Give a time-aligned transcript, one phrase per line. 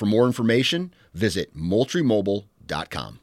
[0.00, 3.20] For more information, visit moultriemobile.com.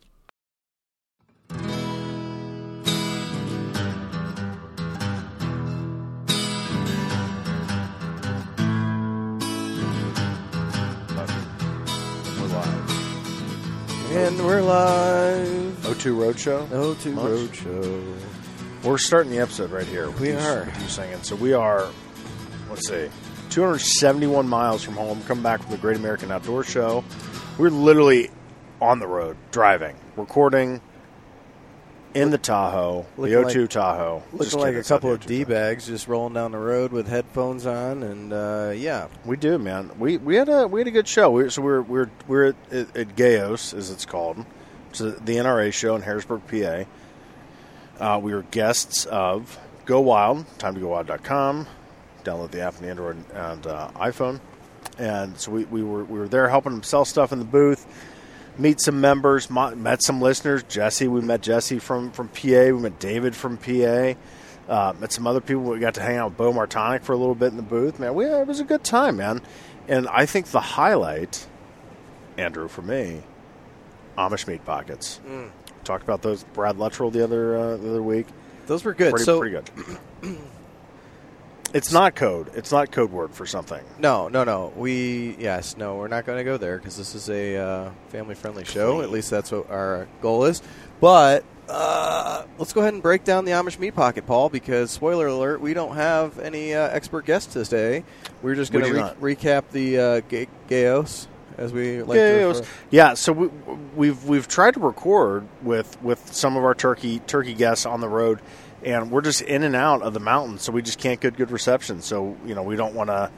[12.39, 12.83] We're.
[14.09, 15.77] And we're live.
[15.83, 16.67] O2 Roadshow.
[16.67, 17.25] O2 Much?
[17.25, 18.13] Roadshow.
[18.83, 20.07] We're starting the episode right here.
[20.07, 20.65] with We you- are.
[20.65, 21.21] with you singing.
[21.23, 21.87] So we are,
[22.69, 23.09] let's see,
[23.49, 25.21] 271 miles from home.
[25.23, 27.03] Come back from the Great American Outdoor Show.
[27.57, 28.29] We're literally
[28.81, 30.81] on the road, driving, recording
[32.13, 34.23] in the Tahoe, the Looking O2 like- Tahoe.
[34.33, 38.03] Looking like a couple of D bags just rolling down the road with headphones on,
[38.03, 39.91] and uh, yeah, We do, man.
[39.99, 41.31] We we had a we had a good show.
[41.31, 44.45] We, so we're we're we're at, at, at Gayos, as it's called,
[44.93, 46.83] is the NRA show in Harrisburg, PA.
[47.99, 51.67] Uh, we were guests of Go Wild, time to go wild.com.
[52.27, 54.41] Download the app on the Android and uh, iPhone.
[54.97, 57.85] And so we, we were we were there helping them sell stuff in the booth,
[58.57, 60.63] meet some members, met some listeners.
[60.63, 62.47] Jesse, we met Jesse from from PA.
[62.47, 64.13] We met David from PA.
[64.67, 65.63] Uh, met some other people.
[65.63, 67.99] We got to hang out with Beau Martonik for a little bit in the booth.
[67.99, 69.41] Man, we it was a good time, man.
[69.87, 71.47] And I think the highlight,
[72.37, 73.23] Andrew, for me,
[74.17, 75.21] Amish meat pockets.
[75.85, 78.27] Talked about those Brad Luttrell the other uh, the other week.
[78.65, 79.11] those were good.
[79.11, 80.37] Pretty, so pretty good.
[81.73, 82.51] it's not code.
[82.55, 83.83] It's not code word for something.
[83.99, 84.73] no, no, no.
[84.75, 88.65] We yes, no, we're not going to go there because this is a uh, family-friendly
[88.65, 89.01] show.
[89.01, 90.61] At least that's what our goal is.
[90.99, 94.49] But uh, let's go ahead and break down the Amish meat pocket, Paul.
[94.49, 98.03] Because spoiler alert, we don't have any uh, expert guests today.
[98.41, 99.19] We're just going to not.
[99.19, 101.27] recap the uh, ga- Gayos
[101.57, 102.71] as we like yeah, to it was- refer.
[102.91, 103.13] yeah.
[103.15, 103.47] So we,
[103.95, 108.07] we've we've tried to record with with some of our turkey turkey guests on the
[108.09, 108.39] road,
[108.83, 111.51] and we're just in and out of the mountains, so we just can't get good
[111.51, 112.01] reception.
[112.01, 113.31] So you know, we don't want to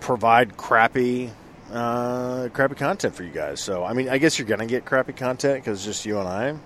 [0.00, 1.30] provide crappy
[1.72, 3.60] uh, crappy content for you guys.
[3.60, 6.56] So I mean, I guess you're gonna get crappy content because just you and I.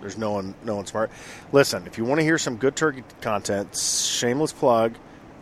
[0.00, 1.10] There's no one no one smart.
[1.52, 4.94] Listen, if you want to hear some good turkey content, shameless plug,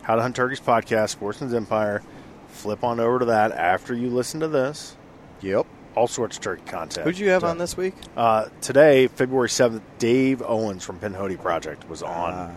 [0.03, 2.01] How to Hunt Turkeys podcast, Sportsman's Empire.
[2.49, 4.95] Flip on over to that after you listen to this
[5.41, 5.67] Yep.
[5.95, 7.05] All sorts of turkey content.
[7.05, 7.93] Who'd you have Uh, on this week?
[8.15, 12.33] Uh, today, February seventh, Dave Owens from Pinhoti Project was on.
[12.33, 12.51] Ah.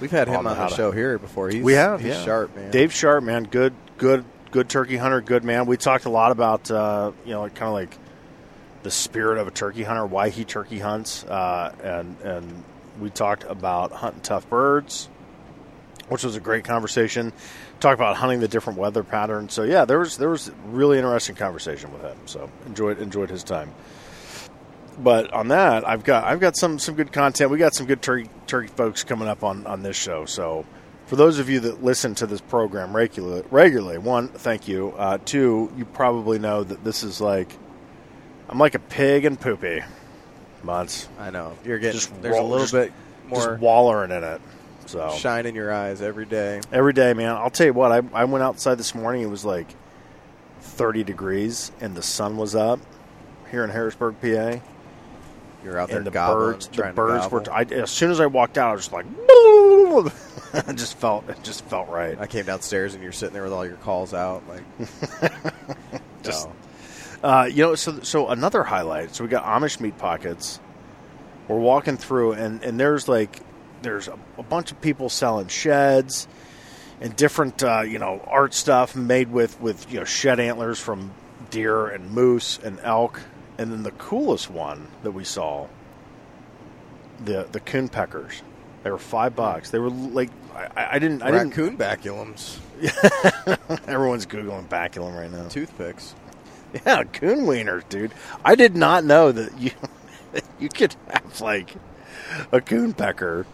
[0.00, 1.48] We've had him on on the the how to- show here before.
[1.48, 2.24] He's, we have, he's yeah.
[2.24, 2.70] sharp, man.
[2.70, 5.66] Dave Sharp, man, good, good, good turkey hunter, good man.
[5.66, 7.96] We talked a lot about uh, you know, kind of like
[8.82, 12.64] the spirit of a turkey hunter, why he turkey hunts, uh, and and
[13.00, 15.08] we talked about hunting tough birds,
[16.08, 17.32] which was a great conversation.
[17.82, 19.52] Talked about hunting the different weather patterns.
[19.52, 22.16] So yeah, there was there was really interesting conversation with him.
[22.26, 23.74] So enjoyed enjoyed his time.
[25.00, 27.50] But on that, I've got I've got some some good content.
[27.50, 30.26] We got some good turkey turkey folks coming up on on this show.
[30.26, 30.64] So
[31.06, 34.94] for those of you that listen to this program regularly, regularly, one, thank you.
[34.96, 37.50] Uh, two, you probably know that this is like
[38.48, 39.82] I'm like a pig and poopy.
[40.62, 41.98] Months I know you're getting.
[41.98, 42.92] Just there's roll- a little just- bit
[43.26, 44.40] more just wallering in it.
[44.86, 46.60] So shine in your eyes every day.
[46.72, 47.30] every day, man.
[47.30, 47.92] I'll tell you what.
[47.92, 49.22] I I went outside this morning.
[49.22, 49.68] It was like
[50.60, 52.80] 30 degrees and the sun was up
[53.50, 54.60] here in Harrisburg, PA.
[55.64, 57.52] You're out there and the gobbling, birds, the birds were.
[57.52, 59.06] I, as soon as I walked out, I was just like,
[60.68, 62.18] it just felt, it just felt right.
[62.18, 64.62] I came downstairs and you're sitting there with all your calls out, like
[66.22, 66.54] Just- no.
[67.28, 69.14] Uh, you know, so so another highlight.
[69.14, 70.58] So we got Amish meat pockets.
[71.46, 73.38] We're walking through, and and there's like
[73.82, 76.28] there's a, a bunch of people selling sheds
[77.00, 81.12] and different uh, you know art stuff made with with you know shed antlers from
[81.50, 83.20] deer and moose and elk,
[83.58, 85.66] and then the coolest one that we saw,
[87.24, 88.42] the the coon peckers.
[88.82, 89.70] They were five bucks.
[89.70, 91.50] They were like I, I didn't I didn't.
[91.50, 92.58] Raccoon baculums,
[93.88, 95.48] Everyone's googling baculum right now.
[95.48, 96.14] toothpicks.
[96.86, 98.12] Yeah, coon wieners, dude.
[98.44, 99.72] I did not know that you
[100.60, 101.74] you could have like
[102.50, 103.46] a coon pecker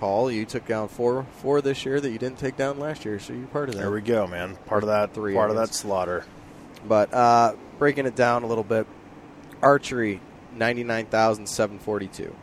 [0.00, 3.18] Paul, you took down four four this year that you didn't take down last year,
[3.18, 3.80] so you're part of that.
[3.80, 4.56] There we go, man.
[4.66, 5.14] Part of that.
[5.14, 6.26] Three, part of that slaughter.
[6.86, 8.86] But uh, breaking it down a little bit,
[9.62, 10.20] archery
[10.54, 12.34] ninety nine thousand seven forty two.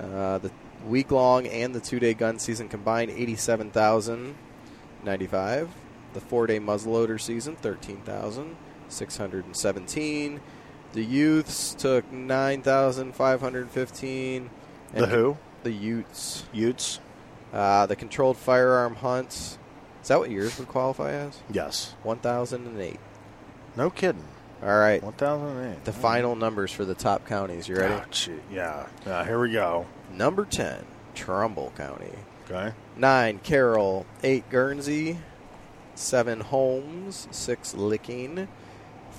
[0.00, 0.50] Uh, the
[0.86, 4.36] week long and the two day gun season combined eighty seven thousand
[5.04, 5.70] ninety five.
[6.12, 8.56] The four day muzzleloader season thirteen thousand
[8.88, 10.40] six hundred and seventeen.
[10.92, 14.50] The youths took nine thousand five hundred fifteen.
[14.92, 15.36] The who?
[15.64, 16.44] The Utes.
[16.52, 17.00] Utes.
[17.52, 19.58] Uh, the controlled firearm hunts.
[20.02, 21.40] Is that what yours would qualify as?
[21.50, 21.94] Yes.
[22.02, 23.00] 1008.
[23.76, 24.24] No kidding.
[24.62, 25.02] All right.
[25.02, 25.84] One thousand eight.
[25.84, 27.68] The final numbers for the top counties.
[27.68, 27.94] You ready?
[27.94, 28.86] Oh, yeah.
[29.06, 29.24] Yeah.
[29.24, 29.86] Here we go.
[30.12, 30.84] Number 10,
[31.14, 32.12] Trumbull County.
[32.50, 32.72] Okay.
[32.96, 34.06] 9, Carroll.
[34.22, 35.18] 8, Guernsey.
[35.96, 37.28] 7, Holmes.
[37.30, 38.48] 6, Licking.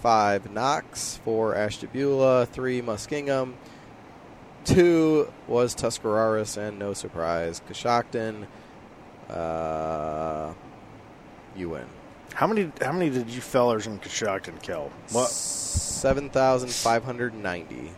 [0.02, 1.20] 5, Knox.
[1.24, 2.46] 4, Ashtabula.
[2.46, 3.54] 3, Muskingum.
[4.66, 8.48] 2 was Tuscarawas, and no surprise, Coshocton.
[9.30, 10.54] Uh,
[11.56, 11.86] you win.
[12.36, 12.72] How many?
[12.82, 14.92] How many did you fellers in Coshocton kill?
[15.12, 15.30] What?
[15.30, 17.92] 7,590.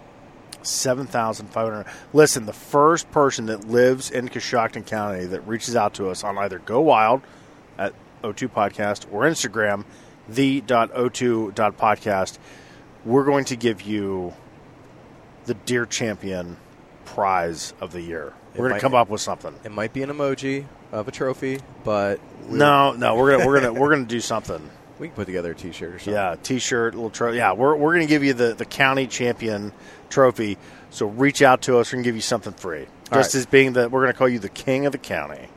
[0.62, 1.88] Seven thousand five hundred.
[2.13, 6.38] Listen, the first person that lives in Coshocton County that reaches out to us on
[6.38, 7.24] either Go Wild
[7.80, 9.86] at O2 Podcast or Instagram,
[10.28, 12.38] the.o2.podcast,
[13.06, 14.33] we're going to give you
[15.45, 16.57] the Deer Champion
[17.06, 18.33] prize of the year.
[18.57, 19.54] We're going might- to come up with something.
[19.63, 23.59] It might be an emoji of a trophy, but we No, no, we're gonna we're
[23.62, 24.69] gonna we're gonna do something.
[25.00, 26.13] we can put together a T-shirt or something.
[26.13, 27.38] Yeah, T-shirt, little trophy.
[27.38, 29.71] Yeah, we're we're gonna give you the the county champion
[30.09, 30.57] trophy.
[30.89, 31.92] So reach out to us.
[31.92, 32.88] We're gonna give you something free.
[33.13, 33.39] Just right.
[33.39, 35.50] as being the we're gonna call you the king of the county.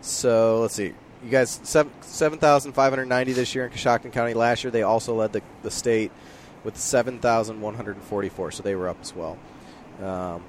[0.00, 0.94] So let's see.
[1.24, 4.34] You guys, seven seven thousand five hundred ninety this year in Coshocton County.
[4.34, 6.12] Last year, they also led the, the state
[6.62, 8.52] with seven thousand one hundred forty four.
[8.52, 9.36] So they were up as well.
[10.02, 10.44] Um,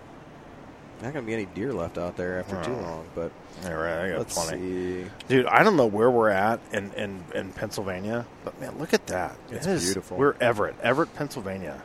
[1.02, 2.82] not going to be any deer left out there after too Oh.
[2.82, 3.32] long, but
[3.66, 5.06] All right, I got let's plenty, see.
[5.28, 5.46] dude.
[5.46, 9.36] I don't know where we're at in, in, in Pennsylvania, but man, look at that.
[9.52, 10.18] It's It beautiful.
[10.18, 11.82] We're Everett, Everett, Pennsylvania.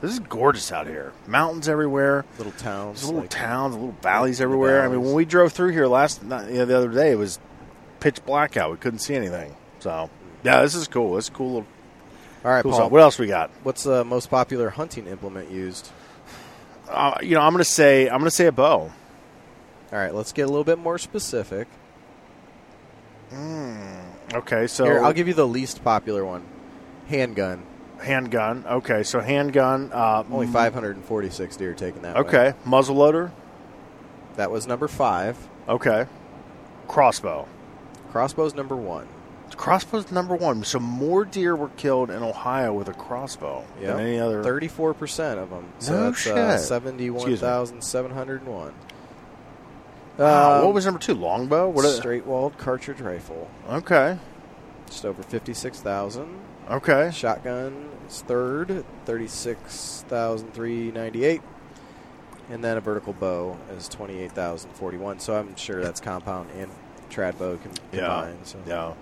[0.00, 1.12] This is gorgeous out here.
[1.28, 2.24] Mountains everywhere.
[2.36, 4.82] Little towns, There's little like- towns, little valleys everywhere.
[4.84, 7.18] I mean, when we drove through here last night, you know, the other day, it
[7.18, 7.38] was
[8.00, 8.72] pitch black out.
[8.72, 9.54] We couldn't see anything.
[9.78, 10.10] So,
[10.42, 11.14] yeah, this is cool.
[11.14, 11.46] This is cool.
[11.54, 11.66] Little,
[12.44, 12.80] All right, cool Paul.
[12.80, 12.90] stuff.
[12.90, 13.50] What else we got?
[13.62, 15.88] What's the most popular hunting implement used?
[16.92, 18.92] Uh, you know, I'm gonna say I'm gonna say a bow.
[19.92, 21.68] All right, let's get a little bit more specific.
[24.34, 26.42] Okay, so Here, I'll give you the least popular one.
[27.06, 27.62] Handgun.
[28.00, 28.64] handgun.
[28.66, 29.90] Okay, so handgun.
[29.92, 32.16] Uh, Only mm, 546 deer taken that.
[32.16, 33.32] Okay, muzzle loader.
[34.36, 35.36] That was number five.
[35.68, 36.06] Okay,
[36.88, 37.46] crossbow.
[38.10, 39.06] Crossbow's number one.
[39.62, 40.64] Crossbow's number one.
[40.64, 43.96] So more deer were killed in Ohio with a crossbow Yep.
[43.96, 44.42] than any other.
[44.42, 45.66] Thirty-four percent of them.
[45.78, 46.36] So No that's shit.
[46.36, 48.72] Uh, Seventy-one thousand seven hundred one.
[50.18, 51.14] Wow, Um, what was number two?
[51.14, 51.68] Longbow.
[51.68, 51.84] What?
[51.86, 53.48] straight-walled cartridge rifle?
[53.70, 54.18] Okay.
[54.86, 56.38] Just over fifty-six thousand.
[56.70, 57.10] Okay.
[57.14, 61.40] Shotgun is third, thirty-six thousand three ninety-eight,
[62.50, 65.20] and then a vertical bow is twenty-eight thousand forty-one.
[65.20, 66.70] So I'm sure that's compound and
[67.10, 68.32] trad bow com- Yeah.
[68.42, 68.58] So.
[68.66, 68.92] Yeah.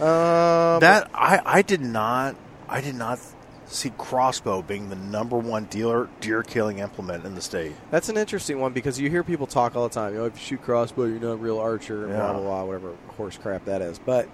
[0.00, 2.36] Um, That I I did not
[2.68, 3.18] I did not
[3.66, 7.72] see crossbow being the number one dealer deer killing implement in the state.
[7.90, 10.12] That's an interesting one because you hear people talk all the time.
[10.12, 12.18] You know, if you shoot crossbow, you're not a real archer, and Yeah.
[12.18, 13.98] blah blah blah, whatever horse crap that is.
[13.98, 14.28] But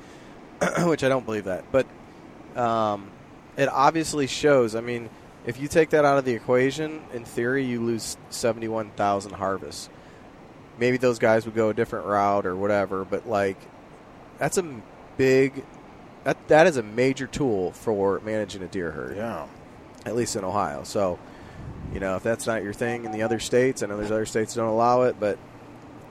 [0.85, 1.65] which I don't believe that.
[1.71, 1.87] But
[2.57, 3.11] um,
[3.57, 4.75] it obviously shows.
[4.75, 5.09] I mean,
[5.47, 9.89] if you take that out of the equation, in theory, you lose seventy-one thousand harvests.
[10.79, 13.57] Maybe those guys would go a different route or whatever, but like,
[14.39, 14.65] that's a
[15.19, 15.65] big.
[16.25, 19.47] That that is a major tool for managing a deer herd Yeah.
[20.07, 20.83] at least in Ohio.
[20.85, 21.19] So,
[21.93, 24.27] you know, if that's not your thing in the other states, I know there's other
[24.27, 25.39] states that don't allow it, but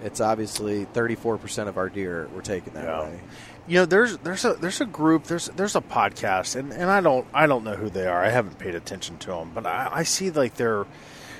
[0.04, 3.02] it's obviously 34% of our deer were taken that Yeah.
[3.02, 3.20] way.
[3.68, 7.02] You know, there's there's a there's a group there's there's a podcast and, and I
[7.02, 8.24] don't I don't know who they are.
[8.24, 10.86] I haven't paid attention to them, but I, I see like their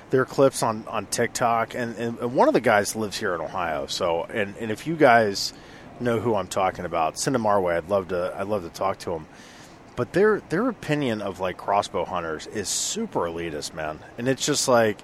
[0.10, 3.42] their clips on, on TikTok and, and, and one of the guys lives here in
[3.42, 3.88] Ohio.
[3.88, 5.54] So and, and if you guys
[6.02, 7.76] know who I'm talking about, send them our way.
[7.76, 9.28] I'd love to I'd love to talk to them.
[9.96, 14.00] But their their opinion of like crossbow hunters is super elitist, man.
[14.18, 15.02] And it's just like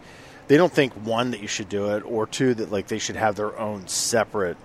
[0.48, 3.16] they don't think one that you should do it or two that like they should
[3.16, 4.58] have their own separate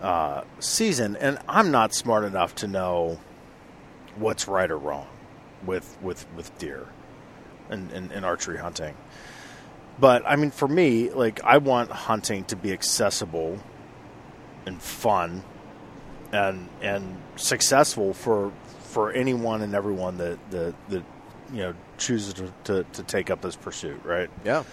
[0.00, 3.18] uh, season, and I'm not smart enough to know
[4.16, 5.06] what's right or wrong
[5.64, 6.86] with with with deer
[7.68, 8.96] and, and, and archery hunting.
[9.98, 13.58] But I mean, for me, like I want hunting to be accessible
[14.66, 15.42] and fun
[16.32, 18.52] and and successful for
[18.82, 21.02] for anyone and everyone that that, that
[21.52, 24.30] you know chooses to, to, to take up this pursuit, right?
[24.44, 24.64] Yeah.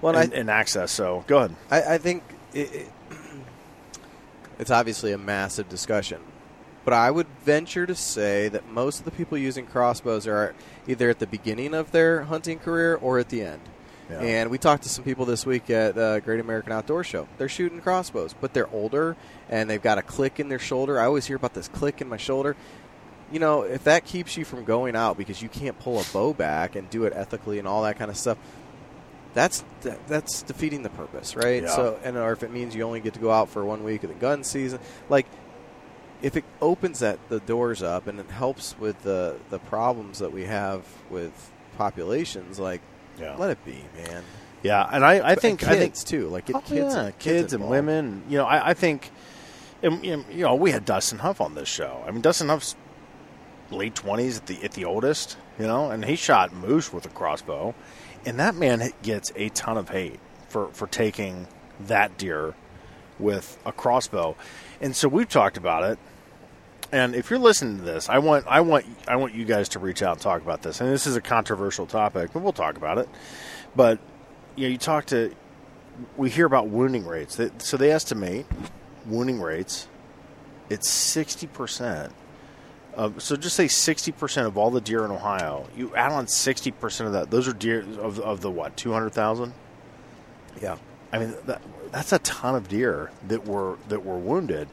[0.00, 0.90] Well, and and, and access.
[0.92, 1.56] So go ahead.
[1.70, 2.92] I, I, I think it, it,
[4.58, 6.20] it's obviously a massive discussion.
[6.84, 10.54] But I would venture to say that most of the people using crossbows are
[10.86, 13.62] either at the beginning of their hunting career or at the end.
[14.10, 14.20] Yeah.
[14.20, 17.26] And we talked to some people this week at uh, Great American Outdoor Show.
[17.38, 19.16] They're shooting crossbows, but they're older
[19.48, 21.00] and they've got a click in their shoulder.
[21.00, 22.56] I always hear about this click in my shoulder.
[23.32, 26.34] You know, if that keeps you from going out because you can't pull a bow
[26.34, 28.36] back and do it ethically and all that kind of stuff,
[29.32, 29.64] that's
[30.06, 31.62] that's defeating the purpose, right?
[31.62, 31.74] Yeah.
[31.74, 34.04] So, and or if it means you only get to go out for one week
[34.04, 35.26] of the gun season, like
[36.22, 40.32] if it opens that the doors up and it helps with the the problems that
[40.32, 42.80] we have with populations, like
[43.18, 43.36] Yeah.
[43.36, 44.22] let it be, man.
[44.62, 47.18] Yeah, and I, I think and I think too, like get Oh, kids, yeah, and,
[47.18, 47.70] kids, and involved.
[47.70, 48.22] women.
[48.28, 49.10] You know, I, I think,
[49.82, 52.02] and, you know, we had Dustin Huff on this show.
[52.06, 52.74] I mean, Dustin Huff's
[53.70, 55.36] late twenties at the at the oldest.
[55.58, 57.74] You know, and he shot moose with a crossbow,
[58.26, 60.18] and that man gets a ton of hate
[60.48, 61.46] for for taking
[61.80, 62.54] that deer
[63.18, 64.34] with a crossbow.
[64.80, 65.98] And so we've talked about it.
[66.94, 69.80] And if you're listening to this, I want I want I want you guys to
[69.80, 70.80] reach out and talk about this.
[70.80, 73.08] And this is a controversial topic, but we'll talk about it.
[73.74, 73.98] But
[74.54, 75.34] you know, you talk to
[76.16, 77.40] we hear about wounding rates.
[77.58, 78.46] So they estimate
[79.06, 79.88] wounding rates.
[80.70, 82.12] It's sixty percent.
[82.94, 85.66] Of, so just say sixty percent of all the deer in Ohio.
[85.76, 87.28] You add on sixty percent of that.
[87.28, 89.52] Those are deer of, of the what two hundred thousand.
[90.62, 90.76] Yeah,
[91.12, 91.60] I mean, that,
[91.90, 94.68] that's a ton of deer that were that were wounded,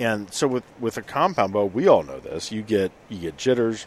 [0.00, 2.50] and so with with a compound bow, we all know this.
[2.50, 3.86] You get you get jitters,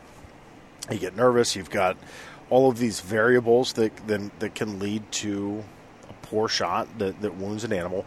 [0.91, 1.55] you get nervous.
[1.55, 1.97] You've got
[2.51, 5.63] all of these variables that then that can lead to
[6.07, 8.05] a poor shot that, that wounds an animal.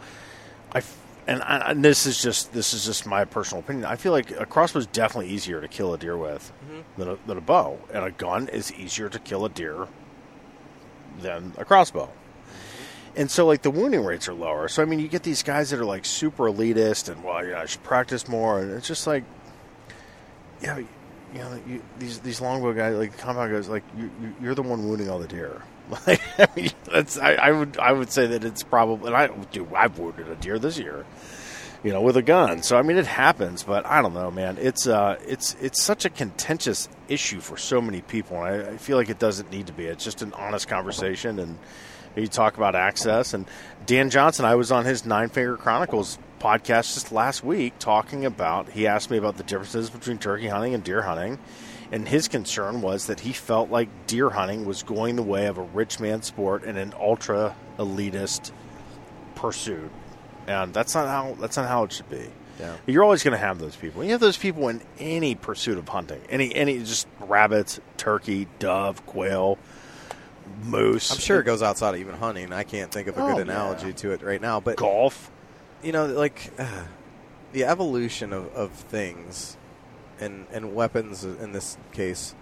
[0.73, 0.81] I
[1.27, 3.83] and, I, and this is just this is just my personal opinion.
[3.83, 7.01] I feel like a crossbow is definitely easier to kill a deer with mm-hmm.
[7.01, 9.85] than, a, than a bow, and a gun is easier to kill a deer
[11.19, 12.09] than a crossbow.
[13.17, 14.67] And so, like, the wounding rates are lower.
[14.67, 17.61] So, I mean, you get these guys that are, like, super elitist and, well, yeah,
[17.61, 18.59] I should practice more.
[18.59, 19.23] And it's just like,
[20.61, 20.87] yeah, you
[21.39, 24.87] know, you, these these longbow guys, like, compound guys, like, you, you, you're the one
[24.87, 25.61] wounding all the deer.
[26.05, 29.27] Like, I mean, that's, I, I would I would say that it's probably, and I
[29.53, 31.05] do, I've wounded a deer this year,
[31.81, 32.61] you know, with a gun.
[32.61, 34.57] So, I mean, it happens, but I don't know, man.
[34.59, 38.43] It's, uh, it's, it's such a contentious issue for so many people.
[38.43, 39.85] And I, I feel like it doesn't need to be.
[39.85, 41.57] It's just an honest conversation and,
[42.21, 43.33] you talk about access.
[43.33, 43.45] And
[43.85, 48.69] Dan Johnson, I was on his Nine Finger Chronicles podcast just last week talking about,
[48.69, 51.39] he asked me about the differences between turkey hunting and deer hunting.
[51.91, 55.57] And his concern was that he felt like deer hunting was going the way of
[55.57, 58.51] a rich man sport and an ultra elitist
[59.35, 59.89] pursuit.
[60.47, 62.27] And that's not how that's not how it should be.
[62.59, 62.75] Yeah.
[62.87, 64.03] You're always going to have those people.
[64.03, 66.21] You have those people in any pursuit of hunting.
[66.29, 69.57] Any any just rabbits, turkey, dove, quail,
[70.63, 71.11] moose.
[71.11, 72.51] I'm sure it goes outside of even hunting.
[72.53, 73.53] I can't think of a Oh, good yeah.
[73.53, 75.31] analogy to it right now, but golf.
[75.83, 76.83] you know, like uh,
[77.53, 79.57] the evolution of, of things
[80.19, 82.33] and and weapons in this case.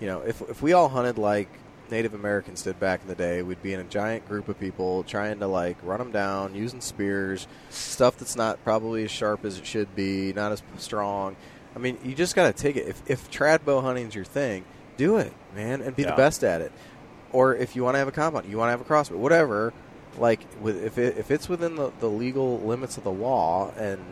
[0.00, 1.48] You know, if if we all hunted like
[1.90, 5.02] Native Americans did back in the day, we'd be in a giant group of people
[5.04, 9.58] trying to like run them down using spears, stuff that's not probably as sharp as
[9.58, 11.36] it should be, not as strong.
[11.76, 12.88] I mean, you just got to take it.
[12.88, 14.64] If if trad bow hunting's your thing,
[14.96, 16.10] do it, man, and be Yeah.
[16.12, 16.72] the best at it.
[17.32, 19.72] Or if you want to have a compound, you want to have a crossbow, whatever.
[20.18, 24.04] Like with if it, if it's within the, the legal limits of the law, and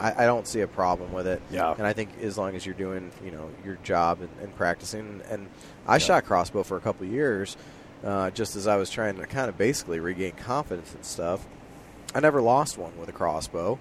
[0.00, 1.42] I, I don't see a problem with it.
[1.50, 1.74] Yeah.
[1.76, 5.20] And I think as long as you're doing you know your job and, and practicing,
[5.30, 5.48] and
[5.86, 7.58] I shot crossbow for a couple of years,
[8.02, 11.46] uh, just as I was trying to kind of basically regain confidence and stuff.
[12.14, 13.78] I never lost one with a crossbow,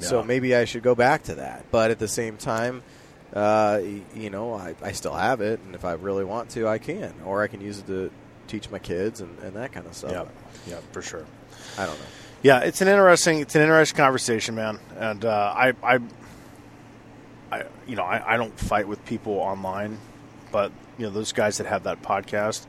[0.00, 1.66] so maybe I should go back to that.
[1.70, 2.82] But at the same time,
[3.32, 3.80] uh,
[4.14, 7.12] you know, I, I still have it, and if I really want to, I can,
[7.24, 8.10] or I can use it to
[8.46, 10.12] teach my kids and, and that kind of stuff.
[10.12, 10.24] Yeah,
[10.66, 11.26] yeah, for sure.
[11.76, 12.06] I don't know.
[12.42, 14.78] Yeah, it's an interesting it's an interesting conversation, man.
[14.96, 15.98] And uh, I, I,
[17.50, 19.98] I, you know, I, I don't fight with people online,
[20.52, 22.66] but you know those guys that have that podcast,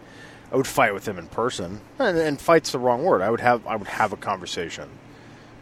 [0.51, 1.81] I would fight with them in person.
[1.99, 3.21] And, and fight's the wrong word.
[3.21, 4.89] I would have I would have a conversation,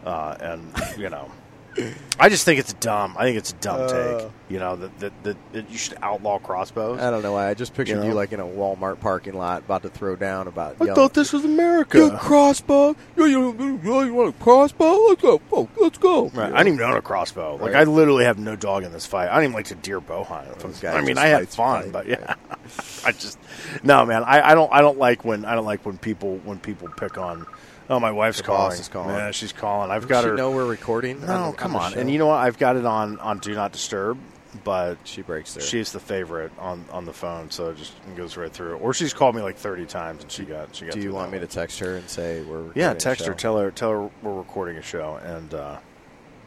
[0.05, 1.29] uh, and you know.
[2.19, 3.15] I just think it's dumb.
[3.17, 3.87] I think it's a dumb Uh.
[4.19, 4.31] take.
[4.49, 6.99] You know that, that that that you should outlaw crossbows.
[7.01, 7.49] I don't know why.
[7.49, 10.47] I just pictured You you, like in a Walmart parking lot, about to throw down
[10.47, 10.77] about.
[10.79, 12.17] I yelling, thought this was America.
[12.21, 12.95] crossbow.
[13.17, 14.93] You, you, you want a crossbow?
[15.09, 15.41] Let's go.
[15.51, 16.29] Oh, let's go.
[16.29, 16.53] Right.
[16.53, 17.57] I didn't even own a crossbow.
[17.57, 19.27] Like I literally have no dog in this fight.
[19.29, 20.47] I don't even like to deer bow hunt.
[20.47, 21.91] If I'm- This guy I mean, I had fun, fight.
[21.91, 22.35] but yeah,
[23.05, 23.37] I just
[23.83, 24.23] no man.
[24.23, 27.17] I, I don't I don't like when I don't like when people when people pick
[27.17, 27.45] on.
[27.89, 28.77] Oh, my wife's calling.
[28.77, 29.15] is calling.
[29.15, 29.91] Yeah, she's calling.
[29.91, 30.35] I've Does got she her.
[30.35, 31.21] know we're recording?
[31.25, 31.93] no, on the- come the on.
[31.93, 32.37] And you know what?
[32.39, 34.17] I've got it on on do not disturb,
[34.63, 35.63] but she breaks there.
[35.63, 38.75] she's the favorite on on the phone, so it just goes right through.
[38.77, 40.95] Or she's called me like thirty times, and she got she got.
[40.95, 43.33] Do you want me to text her and say we're yeah, text her.
[43.33, 43.71] Tell her.
[43.71, 45.77] Tell her we're recording a show and uh,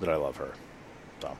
[0.00, 0.52] that I love her.
[1.20, 1.36] So,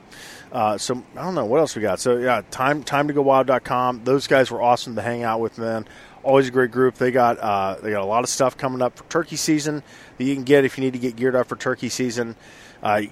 [0.51, 1.99] uh, so I don't know what else we got.
[1.99, 4.03] So yeah, time time to go wild.com.
[4.03, 5.87] Those guys were awesome to hang out with, man.
[6.23, 6.95] Always a great group.
[6.95, 9.83] They got uh, they got a lot of stuff coming up for turkey season
[10.17, 12.35] that you can get if you need to get geared up for turkey season.
[12.83, 13.03] Uh,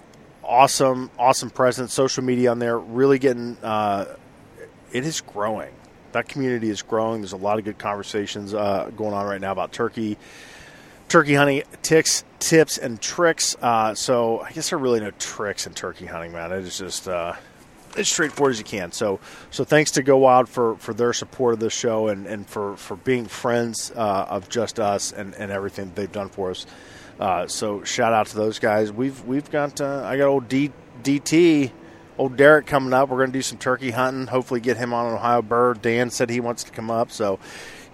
[0.44, 1.94] awesome, awesome presence.
[1.94, 3.58] Social media on there, really getting.
[3.64, 4.06] Uh,
[4.92, 5.72] it is growing.
[6.12, 7.22] That community is growing.
[7.22, 10.18] There's a lot of good conversations uh, going on right now about turkey
[11.10, 13.56] turkey hunting ticks, tips, and tricks.
[13.62, 16.52] Uh, so I guess there are really no tricks in turkey hunting, man.
[16.52, 17.34] It is just uh,
[17.98, 18.92] as straightforward as you can.
[18.92, 19.20] So
[19.52, 22.78] so thanks to Go Wild for, for their support of this show and, and for,
[22.78, 26.66] for being friends uh, of just us and, and everything they've done for us.
[27.20, 28.94] Uh, so shout out to those guys.
[28.94, 30.72] We've we've got uh, I got old D,
[31.04, 31.72] DT.
[32.18, 33.08] Old Derek coming up.
[33.08, 34.28] We're going to do some turkey hunting.
[34.28, 35.82] Hopefully, get him on an Ohio bird.
[35.82, 37.12] Dan said he wants to come up.
[37.12, 37.40] So,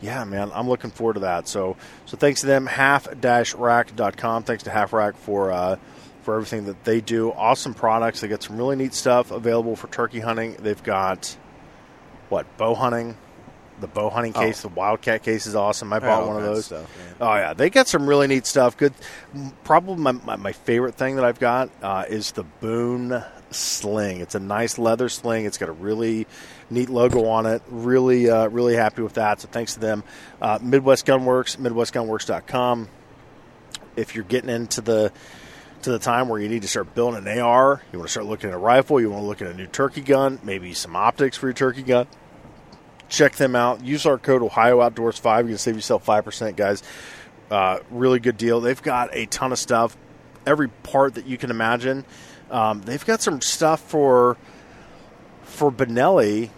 [0.05, 1.47] yeah, man, I'm looking forward to that.
[1.47, 4.43] So, so thanks to them, half-rack.com.
[4.43, 5.77] Thanks to Half Rack for uh,
[6.21, 7.31] for everything that they do.
[7.31, 8.21] Awesome products.
[8.21, 10.55] They got some really neat stuff available for turkey hunting.
[10.59, 11.37] They've got
[12.29, 13.17] what bow hunting.
[13.81, 14.39] The bow hunting Oh.
[14.39, 15.91] case, the wildcat case is awesome.
[15.91, 16.67] I bought all one of those.
[16.67, 16.89] stuff.
[17.19, 18.77] Oh yeah, they got some really neat stuff.
[18.77, 18.93] Good.
[19.65, 24.21] Probably my, my, my favorite thing that I've got uh, is the Boone sling.
[24.21, 25.45] It's a nice leather sling.
[25.45, 26.27] It's got a really
[26.69, 27.62] neat logo on it.
[27.67, 29.41] Really, uh, really happy with that.
[29.41, 30.03] So thanks to them.
[30.41, 32.89] Uh, Midwest Gunworks, MidwestGunworks.com.
[33.95, 35.12] If you're getting into the
[35.84, 38.25] to the time where you need to start building an AR, you want to start
[38.25, 40.95] looking at a rifle, you want to look at a new turkey gun, maybe some
[40.95, 42.08] optics for your turkey gun
[43.10, 43.84] check them out.
[43.84, 45.45] Use our code Ohio Outdoors Five.
[45.45, 46.84] You can save yourself five percent, guys.
[47.49, 48.62] Uh, really good deal.
[48.62, 49.95] They've got a ton of stuff,
[50.45, 52.05] every part that you can imagine.
[52.51, 54.38] Um, they've got some stuff for
[55.43, 56.49] for Benelli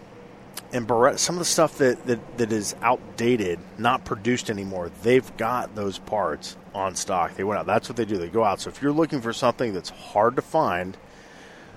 [0.74, 1.20] and Barrett.
[1.20, 4.92] Some of the stuff that, that that is outdated, not produced anymore.
[5.04, 7.36] They've got those parts on stock.
[7.36, 7.66] They went out.
[7.66, 8.18] That's what they do.
[8.18, 8.62] They go out.
[8.62, 10.98] So if you're looking for something that's hard to find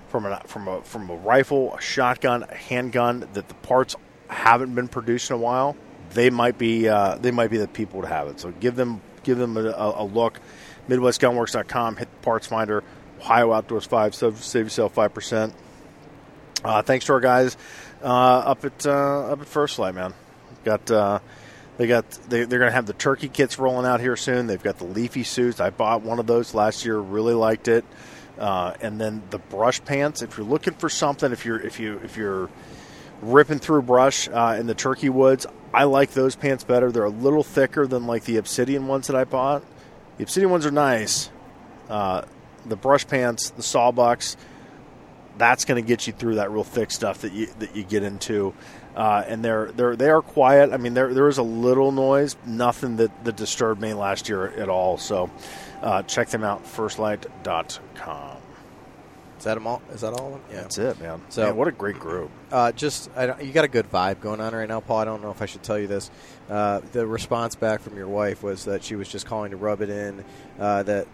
[0.09, 3.95] from a from a from a rifle, a shotgun, a handgun that the parts
[4.27, 5.75] haven't been produced in a while,
[6.13, 8.39] they might be uh, they might be the people to have it.
[8.39, 10.39] So give them give them a, a look.
[10.89, 11.97] MidwestGunworks.com.
[11.97, 12.83] Hit the parts finder.
[13.21, 14.15] Ohio Outdoors Five.
[14.15, 15.53] Save, save yourself five percent.
[16.63, 17.55] Uh, thanks to our guys
[18.03, 20.13] uh, up at uh, up at First Lite, man.
[20.63, 21.19] Got uh,
[21.77, 24.47] they got they, they're going to have the turkey kits rolling out here soon.
[24.47, 25.59] They've got the leafy suits.
[25.59, 26.97] I bought one of those last year.
[26.97, 27.85] Really liked it.
[28.37, 30.21] Uh, and then the brush pants.
[30.21, 32.49] If you're looking for something, if you're if you if you're
[33.21, 36.91] ripping through brush uh, in the turkey woods, I like those pants better.
[36.91, 39.63] They're a little thicker than like the obsidian ones that I bought.
[40.17, 41.29] The obsidian ones are nice.
[42.65, 44.35] The brush pants, the sawbucks,
[45.37, 48.03] that's going to get you through that real thick stuff that you that you get
[48.03, 48.53] into.
[48.95, 50.71] Uh, and they're they're they are quiet.
[50.73, 54.47] I mean, there there is a little noise, nothing that, that disturbed me last year
[54.47, 54.97] at all.
[54.97, 55.29] So
[55.81, 58.37] uh, check them out, firstlite.com.
[59.37, 59.81] Is that them all?
[59.91, 60.27] Is that all?
[60.27, 60.41] of them?
[60.51, 60.61] Yeah.
[60.61, 61.19] That's it, man.
[61.29, 62.29] So- Man, what a great group.
[62.51, 64.99] Uh, just I don't, you got a good vibe going on right now, Paul.
[64.99, 66.11] I don't know if I should tell you this.
[66.49, 69.81] Uh, the response back from your wife was that she was just calling to rub
[69.81, 70.23] it in
[70.59, 71.07] uh, that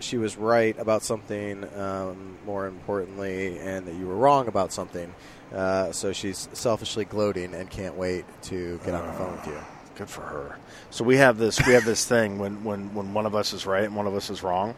[0.00, 5.14] she was right about something, um, more importantly, and that you were wrong about something.
[5.52, 9.58] Uh, so she's selfishly gloating and can't wait to get on the phone with you.
[9.96, 10.58] Good for her.
[10.90, 13.66] So we have this we have this thing when, when, when one of us is
[13.66, 14.74] right and one of us is wrong,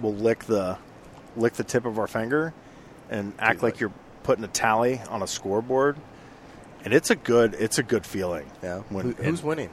[0.00, 0.76] we'll lick the
[1.36, 2.52] lick the tip of our finger
[3.10, 3.92] and act like you're
[4.24, 5.96] putting a tally on a scoreboard.
[6.84, 8.50] And it's a good it's a good feeling.
[8.62, 8.80] Yeah.
[8.88, 9.70] When, Who, who's winning?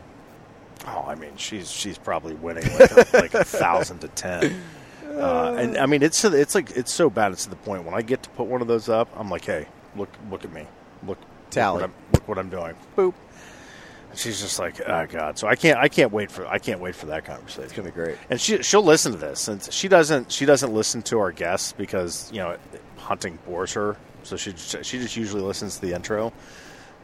[0.88, 4.62] Oh, I mean, she's she's probably winning like a, like a thousand to ten.
[5.08, 7.32] Uh, and I mean, it's it's like it's so bad.
[7.32, 9.46] It's to the point when I get to put one of those up, I'm like,
[9.46, 10.66] hey, look look at me,
[11.06, 11.18] look
[11.52, 11.82] Tally.
[11.82, 12.76] Look what I'm, look what I'm doing.
[12.98, 13.14] Boop.
[14.10, 15.38] And she's just like, oh god.
[15.38, 17.64] So I can't I can't wait for I can't wait for that conversation.
[17.64, 18.18] It's gonna be great.
[18.30, 21.74] And she she'll listen to this, and she doesn't she doesn't listen to our guests
[21.74, 22.58] because you know
[22.98, 23.98] hunting bores her.
[24.24, 26.34] So she she just usually listens to the intro,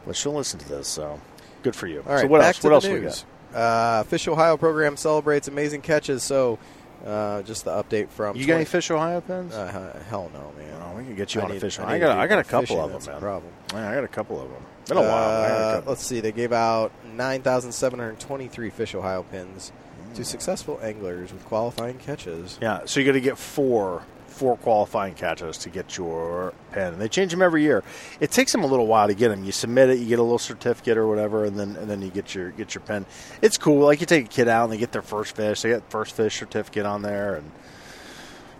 [0.06, 0.88] but she'll listen to this.
[0.88, 1.20] So
[1.62, 2.02] good for you.
[2.06, 2.62] All right, so what else?
[2.62, 3.24] What else we got?
[3.54, 6.22] Uh, Fish Ohio program celebrates amazing catches.
[6.22, 6.58] So,
[7.06, 9.54] uh, just the update from You got any Fish Ohio pins?
[9.54, 10.82] Uh, hell no, man.
[10.82, 11.78] Oh, we can get you I on a need- fish.
[11.78, 13.20] I I, got I got a couple of them, man.
[13.20, 13.52] problem.
[13.72, 14.62] Yeah, I got a couple of them.
[14.88, 15.10] Been a while.
[15.10, 16.20] A Uh, let's see.
[16.20, 19.72] They gave out 9,723 Fish Ohio pins
[20.14, 22.58] to successful anglers with qualifying catches.
[22.60, 24.02] Yeah, so you got to get four
[24.38, 27.82] four qualifying catches to get your pen, and they change them every year.
[28.20, 29.44] It takes them a little while to get them.
[29.44, 32.10] You submit it, you get a little certificate or whatever, and then and then you
[32.10, 33.04] get your get your pen.
[33.42, 33.84] It's cool.
[33.84, 35.62] Like you take a kid out and they get their first fish.
[35.62, 37.50] They get first fish certificate on there, and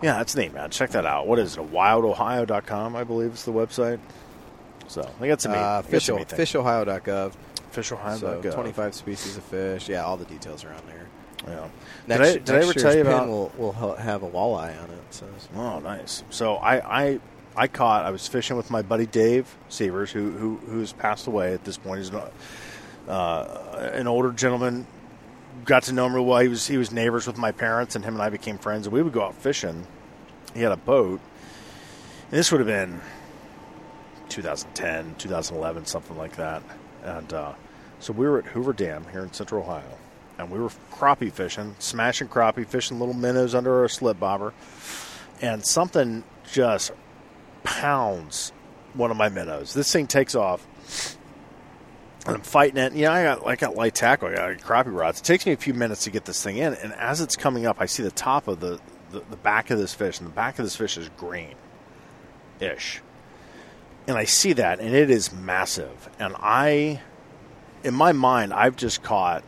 [0.02, 0.70] yeah, that's neat, man.
[0.70, 1.26] Check that out.
[1.26, 1.72] What is it?
[1.72, 3.98] WildOhio.com, I believe, is the website.
[4.86, 6.50] So they got some neat, Uh, they got fish, some neat things.
[6.52, 7.32] fishohio.gov.
[7.74, 8.42] FishOhio.gov.
[8.42, 9.88] So 25 species of fish.
[9.88, 11.07] Yeah, all the details are on there.
[11.48, 11.68] Yeah.
[12.06, 13.28] Next, did I, did I ever tell you about?
[13.28, 14.98] Will, will have a walleye on it.
[15.10, 16.22] So Oh, nice.
[16.30, 17.20] So I, I,
[17.56, 18.04] I caught.
[18.04, 21.76] I was fishing with my buddy Dave Severs, who, who who's passed away at this
[21.76, 21.98] point.
[21.98, 22.22] He's an,
[23.08, 24.86] uh, an older gentleman.
[25.64, 26.40] Got to know him real well.
[26.40, 28.86] He was he was neighbors with my parents, and him and I became friends.
[28.86, 29.86] And we would go out fishing.
[30.54, 31.20] He had a boat,
[32.30, 33.00] and this would have been
[34.28, 36.62] 2010, 2011, something like that.
[37.02, 37.52] And uh,
[38.00, 39.98] so we were at Hoover Dam here in Central Ohio,
[40.38, 44.54] and we were crappie fishing, smashing crappie, fishing little minnows under a slip bobber,
[45.40, 46.92] and something just
[47.64, 48.52] pounds
[48.94, 49.74] one of my minnows.
[49.74, 50.66] This thing takes off.
[52.26, 52.92] And I'm fighting it.
[52.92, 55.20] You know, I got I got light tackle, I got crappie rods.
[55.20, 57.66] It takes me a few minutes to get this thing in, and as it's coming
[57.66, 58.78] up, I see the top of the,
[59.10, 61.54] the, the back of this fish, and the back of this fish is green
[62.60, 63.02] ish.
[64.06, 66.08] And I see that, and it is massive.
[66.18, 67.02] And I,
[67.84, 69.44] in my mind, I've just caught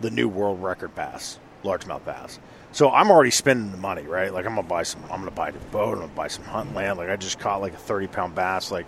[0.00, 2.38] the new world record bass, largemouth bass.
[2.72, 4.32] So I'm already spending the money, right?
[4.32, 6.44] Like I'm gonna buy some, I'm gonna buy a new boat, I'm gonna buy some
[6.44, 6.98] hunt land.
[6.98, 8.70] Like I just caught like a 30 pound bass.
[8.70, 8.86] Like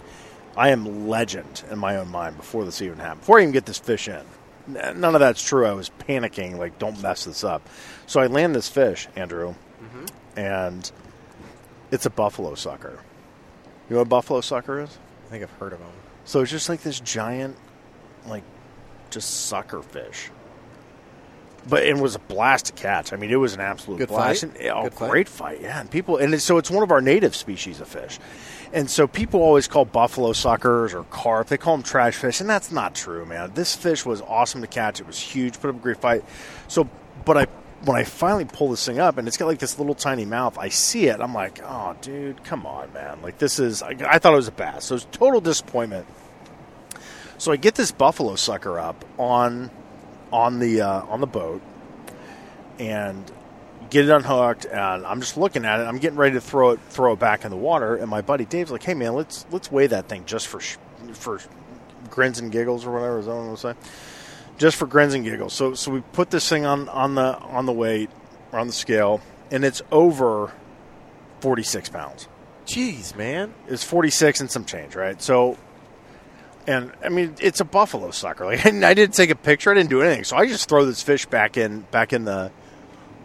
[0.57, 3.21] I am legend in my own mind before this even happened.
[3.21, 4.25] Before I even get this fish in,
[4.67, 5.67] none of that's true.
[5.67, 7.67] I was panicking, like don't mess this up.
[8.07, 10.39] So I land this fish, Andrew, mm-hmm.
[10.39, 10.91] and
[11.91, 12.99] it's a buffalo sucker.
[13.89, 14.99] You know what a buffalo sucker is?
[15.27, 15.89] I think I've heard of them.
[16.25, 17.57] So it's just like this giant,
[18.27, 18.43] like,
[19.09, 20.31] just sucker fish.
[21.69, 23.13] But it was a blast to catch.
[23.13, 24.43] I mean, it was an absolute Good blast.
[24.43, 24.57] fight?
[24.59, 25.11] And, oh, Good fight?
[25.11, 25.81] great fight, yeah.
[25.81, 28.19] And people, and it's, so it's one of our native species of fish.
[28.73, 31.49] And so people always call buffalo suckers or carp.
[31.49, 33.53] They call them trash fish, and that's not true, man.
[33.55, 35.01] This fish was awesome to catch.
[35.01, 35.61] It was huge.
[35.61, 36.25] Put up a great fight.
[36.69, 36.89] So,
[37.25, 37.47] but I
[37.85, 40.59] when I finally pull this thing up, and it's got like this little tiny mouth.
[40.59, 41.21] I see it.
[41.21, 43.23] I'm like, oh, dude, come on, man.
[43.23, 43.83] Like this is.
[43.83, 44.87] I, I thought it was a bass.
[44.87, 46.07] So it's total disappointment.
[47.39, 49.71] So I get this buffalo sucker up on
[50.33, 51.63] on the uh, on the boat
[52.79, 53.31] and
[53.91, 55.85] get it unhooked and I'm just looking at it.
[55.85, 58.45] I'm getting ready to throw it throw it back in the water and my buddy
[58.45, 60.77] Dave's like, "Hey man, let's let's weigh that thing just for sh-
[61.13, 61.41] for
[62.11, 63.77] grins and giggles or whatever is that what I'm saying?
[64.59, 67.67] Just for grins and giggles." So so we put this thing on on the on
[67.67, 68.11] the weight
[68.53, 70.53] or on the scale and it's over
[71.41, 72.29] 46 pounds
[72.69, 73.55] Jeez, man.
[73.67, 75.21] It's 46 and some change, right?
[75.23, 75.57] So,
[76.69, 78.45] and I mean, it's a buffalo sucker.
[78.45, 79.71] Like, and I didn't take a picture.
[79.71, 80.25] I didn't do anything.
[80.25, 82.53] So I just throw this fish back in, back in the,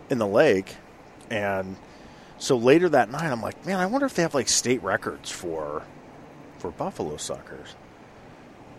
[0.10, 0.75] in the lake,
[1.29, 1.75] and
[2.38, 5.29] so later that night, I'm like, man, I wonder if they have like state records
[5.29, 5.84] for,
[6.58, 7.75] for buffalo suckers.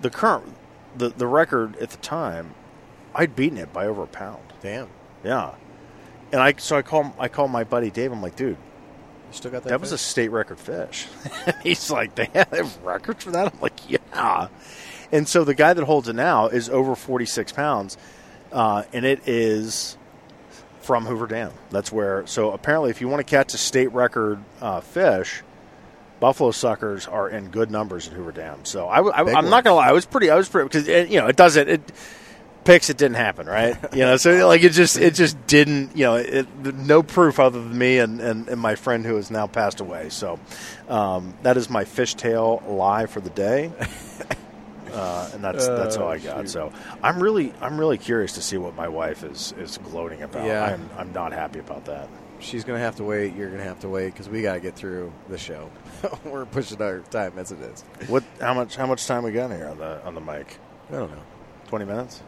[0.01, 0.55] The current,
[0.97, 2.55] the the record at the time,
[3.15, 4.53] I'd beaten it by over a pound.
[4.61, 4.89] Damn.
[5.25, 5.55] Yeah,
[6.31, 8.13] and I so I call I call my buddy Dave.
[8.13, 8.59] I'm like, dude,
[9.35, 9.71] still got that?
[9.71, 11.07] that was a state record fish.
[11.63, 13.53] He's like, they have records for that?
[13.53, 14.49] I'm like, yeah.
[15.13, 17.97] And so the guy that holds it now is over 46 pounds,
[18.53, 19.97] uh, and it is
[20.81, 21.53] from Hoover Dam.
[21.71, 22.27] That's where.
[22.27, 25.43] So apparently, if you want to catch a state record uh, fish,
[26.21, 28.65] buffalo suckers are in good numbers at Hoover Dam.
[28.65, 31.27] So I, am not gonna lie, I was pretty, I was pretty because you know
[31.27, 31.69] it doesn't.
[31.69, 31.93] It,
[32.65, 33.77] picks, it didn't happen, right?
[33.93, 35.97] You know, so like it just it just didn't.
[35.97, 39.31] You know, it, no proof other than me and, and, and my friend who has
[39.31, 40.09] now passed away.
[40.09, 40.39] So
[40.89, 43.73] um, that is my fishtail lie for the day.
[44.95, 46.43] Uh, and that's that's all I got.
[46.43, 46.51] shoot.
[46.51, 46.73] So
[47.03, 50.47] I'm really I'm really curious to see what my wife is is gloating about.
[50.47, 50.63] Yeah.
[50.65, 52.09] I'm I'm not happy about that.
[52.39, 53.35] She's gonna have to wait.
[53.35, 55.69] You're gonna have to wait because we gotta get through the show.
[56.25, 57.83] We're pushing our time as it is.
[58.07, 60.59] What how much how much time we got here on the on the mic?
[60.91, 61.23] I don't know.
[61.67, 62.23] Twenty minutes.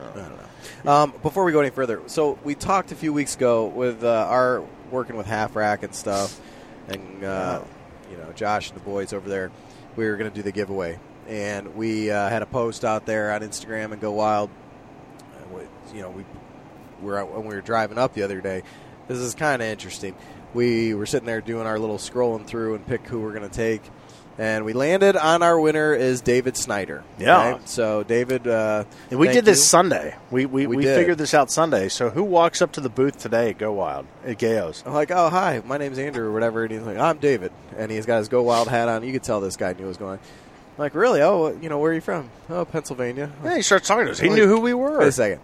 [0.00, 0.36] I don't
[0.84, 0.92] know.
[0.92, 4.26] Um, before we go any further, so we talked a few weeks ago with uh,
[4.28, 6.40] our working with Half Rack and stuff,
[6.88, 7.62] and uh,
[8.10, 9.50] you know Josh and the boys over there.
[9.96, 13.32] We were going to do the giveaway, and we uh, had a post out there
[13.32, 14.50] on Instagram and Go Wild.
[15.52, 15.62] We-
[15.96, 16.24] You know, we
[17.02, 18.62] were out, when we were driving up the other day.
[19.06, 20.16] This is kind of interesting.
[20.54, 23.54] We were sitting there doing our little scrolling through and pick who we're going to
[23.54, 23.82] take.
[24.36, 27.04] And we landed on our winner is David Snyder.
[27.18, 27.58] Yeah.
[27.66, 29.64] So David, uh, And we did this you.
[29.64, 30.16] Sunday.
[30.30, 31.88] We we, We we, figured this out Sunday.
[31.88, 34.82] So who walks up to the booth today at Go Wild at Gayo's?
[34.84, 37.92] I'm like, oh hi, my name's Andrew or whatever, and he's like, I'm David, and
[37.92, 39.04] he's got his Go Wild hat on.
[39.04, 40.18] You could tell this guy knew what was going on.
[40.18, 41.20] I'm like, really?
[41.22, 42.28] Oh, you know, where are you from?
[42.50, 43.30] Oh, Pennsylvania.
[43.44, 44.18] Yeah, he starts talking to us.
[44.18, 44.98] He Like, knew who we were.
[44.98, 45.40] Wait a second.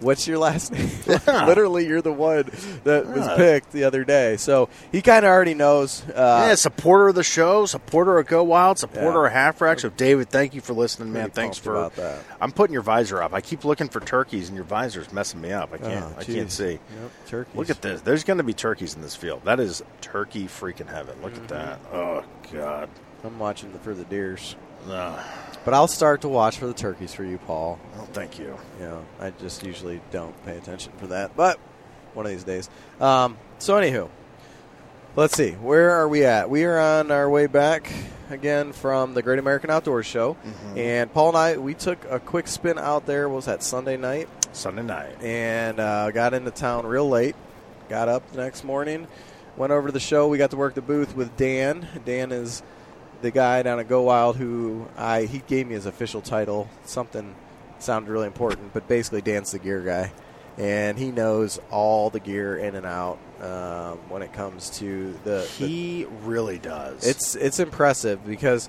[0.00, 0.88] What's your last name?
[1.08, 1.46] Yeah.
[1.46, 2.44] Literally, you're the one
[2.84, 4.36] that was picked the other day.
[4.36, 6.02] So he kind of already knows.
[6.08, 9.26] Uh, yeah, supporter of the show, supporter of Go Wild, supporter Yeah.
[9.26, 9.80] of Half Rack.
[9.80, 11.30] So, David, thank you for listening, man.
[11.30, 11.90] Thanks for.
[11.96, 12.18] that.
[12.40, 13.32] I'm putting your visor up.
[13.34, 15.72] I keep looking for turkeys, and your visor's messing me up.
[15.72, 16.04] I can't.
[16.04, 16.72] Oh, I can't see.
[16.72, 16.80] Yep,
[17.26, 17.56] turkeys.
[17.56, 18.00] Look at this.
[18.02, 19.42] There's going to be turkeys in this field.
[19.44, 21.16] That is turkey freaking heaven.
[21.22, 21.42] Look Mm-hmm.
[21.44, 21.80] at that.
[21.92, 22.88] Oh God.
[23.24, 24.54] I'm watching for the deers,
[24.86, 25.18] No.
[25.68, 27.78] But I'll start to watch for the turkeys for you, Paul.
[27.98, 28.56] Oh, thank you.
[28.80, 31.58] You know, I just usually don't pay attention for that, but
[32.14, 32.70] one of these days.
[33.02, 34.08] Um, so, anywho,
[35.14, 35.50] let's see.
[35.50, 36.48] Where are we at?
[36.48, 37.92] We are on our way back
[38.30, 40.38] again from the Great American Outdoors Show,
[40.74, 43.28] and Paul and I we took a quick spin out there.
[43.28, 44.30] What was that Sunday night?
[44.52, 45.22] Sunday night.
[45.22, 47.36] and uh, got into town real late.
[47.90, 49.06] Got up the next morning,
[49.58, 50.28] went over to the show.
[50.28, 51.86] We got to work the booth with Dan.
[52.06, 52.62] Dan is
[53.22, 56.68] the guy down at Go Wild who I he gave me his official title.
[56.84, 57.34] Something
[57.78, 60.12] sounded really important, but basically Dan's the gear guy,
[60.56, 65.48] and he knows all the gear in and out um, when it comes to the.
[65.58, 67.06] the He really does.
[67.06, 68.68] it's it's impressive because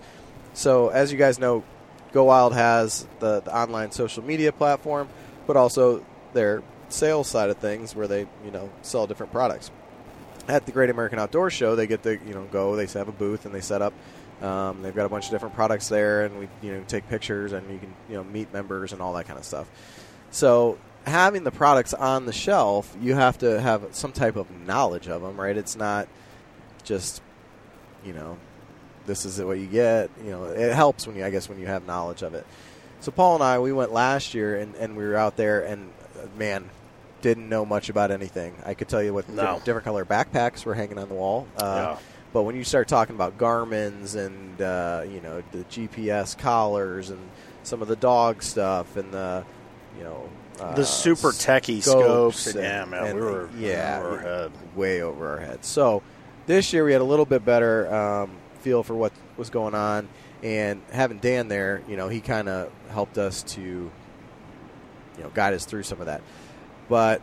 [0.53, 1.63] so as you guys know,
[2.11, 5.09] Go Wild has the, the online social media platform,
[5.47, 9.71] but also their sales side of things where they you know sell different products.
[10.47, 12.75] At the Great American Outdoor Show, they get to you know go.
[12.75, 13.93] They have a booth and they set up.
[14.41, 17.51] Um, they've got a bunch of different products there, and we you know take pictures
[17.51, 19.69] and you can you know meet members and all that kind of stuff.
[20.31, 25.07] So having the products on the shelf, you have to have some type of knowledge
[25.07, 25.57] of them, right?
[25.57, 26.07] It's not
[26.83, 27.21] just
[28.05, 28.37] you know
[29.05, 30.09] this is what you get.
[30.23, 32.45] You know, it helps when you, I guess, when you have knowledge of it.
[33.01, 35.89] So Paul and I, we went last year, and, and we were out there, and
[36.21, 36.69] uh, man,
[37.21, 38.53] didn't know much about anything.
[38.65, 39.35] I could tell you what No.
[39.41, 41.47] different, different color backpacks were hanging on the wall.
[41.57, 41.97] Uh, Yeah.
[42.31, 47.29] But when you start talking about Garmin's and uh, you know the GPS collars and
[47.63, 49.43] some of the dog stuff and the
[49.97, 52.47] you know uh, the super techie scopes scopes.
[52.47, 54.51] and, yeah, man, and- we were yeah, over our head.
[54.75, 55.67] way over our heads.
[55.67, 56.03] So
[56.45, 60.07] this year we had a little bit better um, feel for what was going on,
[60.43, 63.91] and having Dan there, you know, he kind of helped us to, you
[65.23, 66.21] know, guide us through some of that.
[66.89, 67.21] But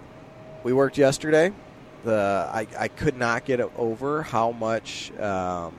[0.64, 1.52] we worked yesterday.
[2.04, 5.74] The I, I could not get over how much um,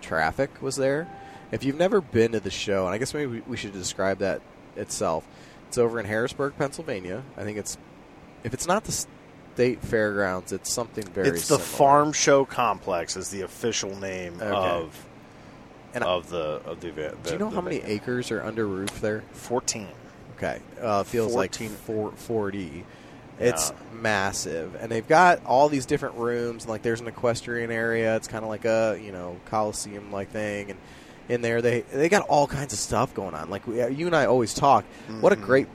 [0.00, 1.08] traffic was there.
[1.50, 4.42] If you've never been to the show, and I guess maybe we, should describe that
[4.76, 5.26] itself.
[5.68, 7.22] It's over in Harrisburg, Pennsylvania.
[7.36, 7.78] I think it's
[8.44, 11.28] if it's not the state fairgrounds, it's something very.
[11.28, 11.64] It's the similar.
[11.64, 14.46] Farm Show Complex is the official name Okay.
[14.50, 15.06] of
[15.94, 17.22] And of the of the event.
[17.24, 19.24] Do you know how many acres are under roof there?
[19.32, 19.88] Fourteen.
[20.36, 21.68] Okay, uh, feels 14.
[21.70, 22.84] like four, 40.
[23.40, 23.76] It's Yeah.
[24.00, 26.66] massive, and they've got all these different rooms.
[26.66, 28.16] Like, there's an equestrian area.
[28.16, 30.78] It's kind of like a you know coliseum like thing, and
[31.28, 33.50] in there they they got all kinds of stuff going on.
[33.50, 34.84] Like we, you and I always talk.
[35.20, 35.42] What a Mhm.
[35.44, 35.68] great!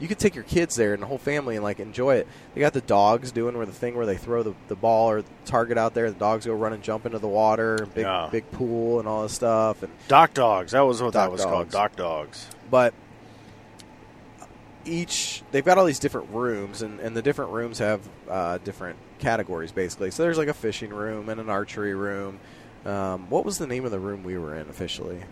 [0.00, 2.26] You could take your kids there and the whole family and like enjoy it.
[2.54, 5.22] They got the dogs doing where the thing where they throw the, the ball or
[5.22, 6.10] the target out there.
[6.10, 7.86] The dogs go run and jump into the water.
[7.94, 8.28] Big Yeah.
[8.30, 9.82] big pool and all this stuff.
[9.84, 10.72] And dock Dogs.
[10.72, 11.70] That was what that Doc was called.
[11.70, 12.48] dock Dogs.
[12.70, 12.92] but
[14.86, 18.98] each they've got all these different rooms and, and the different rooms have uh, different
[19.18, 20.10] categories basically.
[20.10, 22.38] So there's like a fishing room and an archery room.
[22.84, 25.22] Um, what was the name of the room we were in officially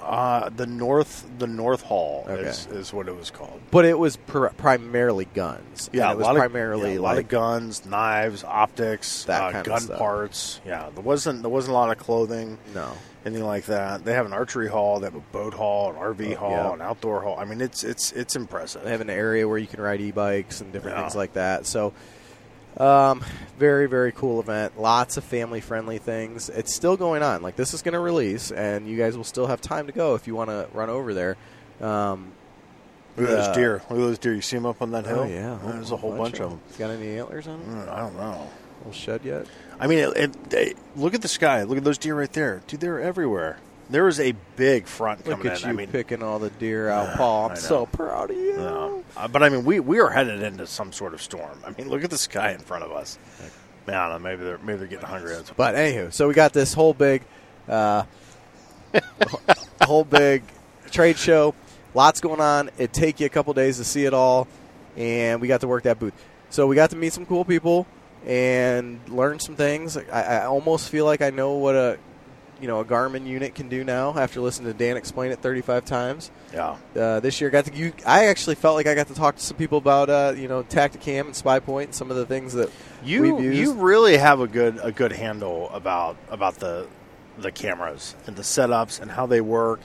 [0.00, 2.42] Uh, the north, the North Hall Okay.
[2.48, 3.60] is, is what it was called.
[3.70, 5.90] But it was pr- primarily guns.
[5.92, 9.62] Yeah, it was primarily of, yeah, a lot like of guns, knives, optics, That uh,
[9.62, 10.60] gun parts.
[10.64, 12.92] Yeah, there wasn't there wasn't a lot of clothing, no.
[13.26, 14.04] anything like that.
[14.04, 16.72] They have an archery hall, they have a boat hall, an RV Oh, hall, yeah.
[16.74, 17.36] an outdoor hall.
[17.38, 18.84] I mean, it's it's it's impressive.
[18.84, 21.02] They have an area where you can ride e-bikes and different Yeah.
[21.02, 21.66] things like that.
[21.66, 21.92] So,
[22.78, 23.24] um,
[23.58, 24.80] very very cool event.
[24.80, 26.48] Lots of family friendly things.
[26.48, 27.42] It's still going on.
[27.42, 30.14] Like this is going to release, and you guys will still have time to go
[30.14, 31.36] if you want to run over there.
[31.80, 32.32] Um,
[33.16, 33.72] Look at uh, those deer.
[33.90, 34.34] Look at those deer.
[34.34, 35.20] You see them up on that hill?
[35.20, 36.60] oh yeah, there's a whole bunch of them.
[36.78, 37.86] Got any antlers on them?
[37.86, 38.48] Mm, I don't know.
[38.78, 39.46] Little shed yet?
[39.80, 41.64] I mean, it, it, they, look at the sky.
[41.64, 42.80] Look at those deer right there, dude.
[42.80, 43.58] They're everywhere.
[43.90, 45.68] There is a big front Look coming at in.
[45.68, 47.46] you I mean, picking all the deer out, Paul.
[47.46, 47.60] I'm I know.
[47.60, 48.56] so proud of you.
[48.56, 49.04] No.
[49.16, 51.58] Uh, but I mean, we we are headed into some sort of storm.
[51.66, 53.18] I mean, look at the sky in front of us.
[53.86, 54.28] Man, I don't know.
[54.28, 55.34] Maybe they're maybe they're getting hungry.
[55.56, 57.22] But anywho, so we got this whole big,
[57.66, 58.04] uh,
[59.82, 60.42] whole big
[60.90, 61.54] trade show.
[61.94, 62.68] Lots going on.
[62.78, 64.46] It'd take you a couple days to see it all,
[64.96, 66.14] and we got to work that booth.
[66.50, 67.86] So we got to meet some cool people
[68.26, 69.96] and learn some things.
[69.96, 70.02] I,
[70.40, 71.98] I almost feel like I know what a
[72.60, 75.84] you know a Garmin unit can do now after listening to Dan explain it 35
[75.84, 76.30] times.
[76.52, 76.76] Yeah.
[76.96, 77.92] Uh, this year, got to you.
[78.06, 80.62] I actually felt like I got to talk to some people about uh, you know
[80.62, 82.70] Tacticam and SpyPoint and some of the things that
[83.04, 83.58] You we've used.
[83.58, 86.86] you really have a good a good handle about about the
[87.38, 89.78] the cameras and the setups and how they work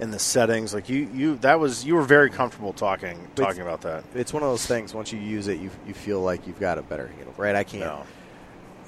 [0.00, 0.74] and the settings.
[0.74, 4.04] Like you you that was you were very comfortable talking talking about that.
[4.14, 4.92] it's one of those things.
[4.92, 7.54] Once you use it, you you feel like you've got a better handle, right?
[7.54, 8.02] I can't, No.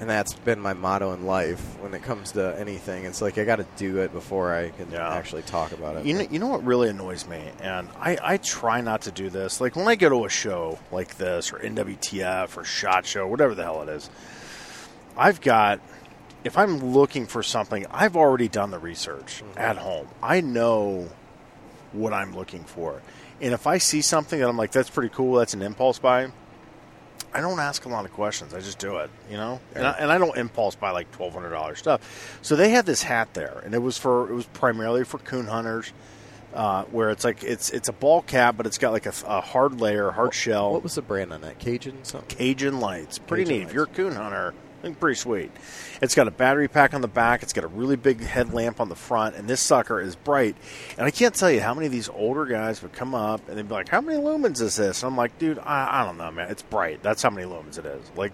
[0.00, 3.04] And that's been my motto in life when it comes to anything.
[3.04, 5.12] It's like I got to do it before I can Yeah.
[5.12, 6.06] actually talk about it.
[6.06, 9.28] You know, you know what really annoys me, and I, I try not to do
[9.28, 9.60] this.
[9.60, 13.54] Like when I go to a show like this, or NWTF, or Shot Show, whatever
[13.54, 14.10] the hell it is,
[15.16, 15.80] I've got.
[16.42, 19.58] If I'm looking for something, I've already done the research mm-hmm.
[19.58, 20.08] at home.
[20.22, 21.10] I know
[21.92, 23.02] what I'm looking for,
[23.42, 26.30] and if I see something that I'm like, "That's pretty cool," that's an impulse buy.
[27.32, 28.54] I don't ask a lot of questions.
[28.54, 31.32] I just do it, you know, and, I, and I don't impulse buy like twelve
[31.32, 32.38] hundred dollars stuff.
[32.42, 35.46] So they had this hat there, and it was for it was primarily for coon
[35.46, 35.92] hunters,
[36.54, 39.40] uh, where it's like it's it's a ball cap, but it's got like a, a
[39.40, 41.58] hard layer, hard shell, what was the brand on that?
[41.58, 42.36] Cajun something.
[42.36, 43.18] Cajun lights.
[43.18, 43.66] Pretty Cajun neat.
[43.68, 44.54] If you're a coon hunter,
[44.98, 45.50] pretty sweet.
[46.00, 47.42] It's got a battery pack on the back.
[47.42, 50.56] It's got a really big headlamp on the front, and this sucker is bright.
[50.96, 53.56] And I can't tell you how many of these older guys would come up and
[53.58, 56.16] they'd be like, "How many lumens is this?" And I'm like, "Dude, I, I don't
[56.18, 56.50] know, man.
[56.50, 57.02] It's bright.
[57.02, 58.32] That's how many lumens it is." Like,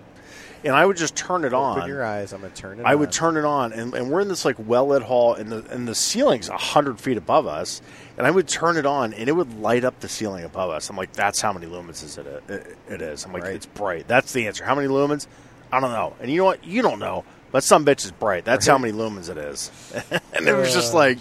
[0.64, 1.78] and I would just turn it on.
[1.78, 2.32] Open your eyes.
[2.32, 2.86] I'm gonna turn it.
[2.86, 5.50] I would turn it on, and, and we're in this like well lit hall, and
[5.52, 7.82] the and the ceiling's hundred feet above us,
[8.16, 10.88] and I would turn it on, and it would light up the ceiling above us.
[10.90, 12.26] I'm like, that's how many lumens is it?
[12.48, 13.24] It, it is.
[13.24, 13.54] I'm like, Right.
[13.54, 14.08] it's bright.
[14.08, 14.64] That's the answer.
[14.64, 15.26] How many lumens?
[15.72, 16.14] I don't know.
[16.20, 16.64] And you know what?
[16.64, 18.44] You don't know, but some bitch is bright.
[18.44, 19.70] That's how many lumens it is.
[20.32, 21.18] and it was just Oh, like.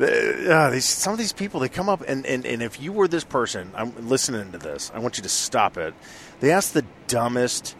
[0.00, 3.06] Uh, these, some of these people they come up and, and, and if you were
[3.06, 5.92] this person i'm listening to this i want you to stop it
[6.40, 7.76] they ask the dumbest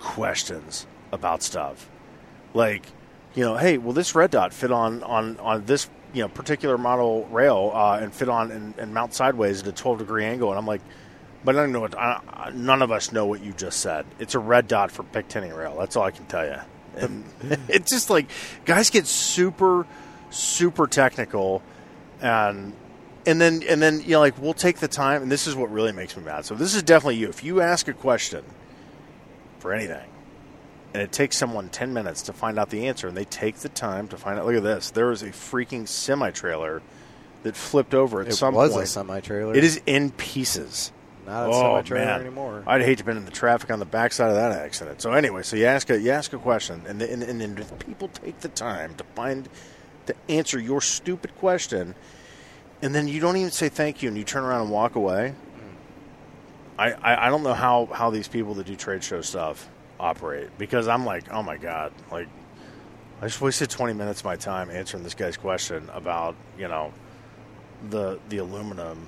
[0.00, 1.88] questions about stuff
[2.54, 2.84] like
[3.36, 6.76] you know hey will this red dot fit on on on this you know particular
[6.76, 10.50] model rail uh, and fit on and, and mount sideways at a 12 degree angle
[10.50, 10.82] and i'm like
[11.44, 14.06] but I don't know what I, none of us know what you just said.
[14.18, 16.56] It's a red dot for pic rail that's all i can tell you
[16.96, 17.24] and
[17.68, 18.26] it's just like
[18.64, 19.86] guys get super
[20.30, 21.62] super technical
[22.20, 22.74] and
[23.26, 25.70] and then and then you know like we'll take the time and this is what
[25.70, 26.44] really makes me mad.
[26.44, 27.28] So this is definitely you.
[27.28, 28.44] If you ask a question
[29.58, 30.08] for anything
[30.92, 33.68] and it takes someone 10 minutes to find out the answer and they take the
[33.68, 36.82] time to find out look at this There is a freaking semi trailer
[37.42, 39.54] that flipped over at It some was point a semi trailer.
[39.54, 40.92] it is in pieces
[41.26, 42.20] not a oh semi trailer man.
[42.20, 42.62] anymore.
[42.66, 45.00] i'd hate to have been in the traffic on the backside of that accident.
[45.00, 47.58] So anyway so you ask a you ask a question and the, and, and then
[47.58, 49.48] if people take the time to find
[50.06, 51.94] to answer your stupid question
[52.82, 55.34] and then you don't even say thank you and you turn around and walk away.
[55.56, 56.78] Mm.
[56.78, 60.50] I, I, I don't know how, how these people that do trade show stuff operate
[60.58, 62.28] because I'm like, oh my god, like
[63.22, 66.92] I just wasted 20 minutes of my time answering this guy's question about you know
[67.88, 69.06] the the aluminum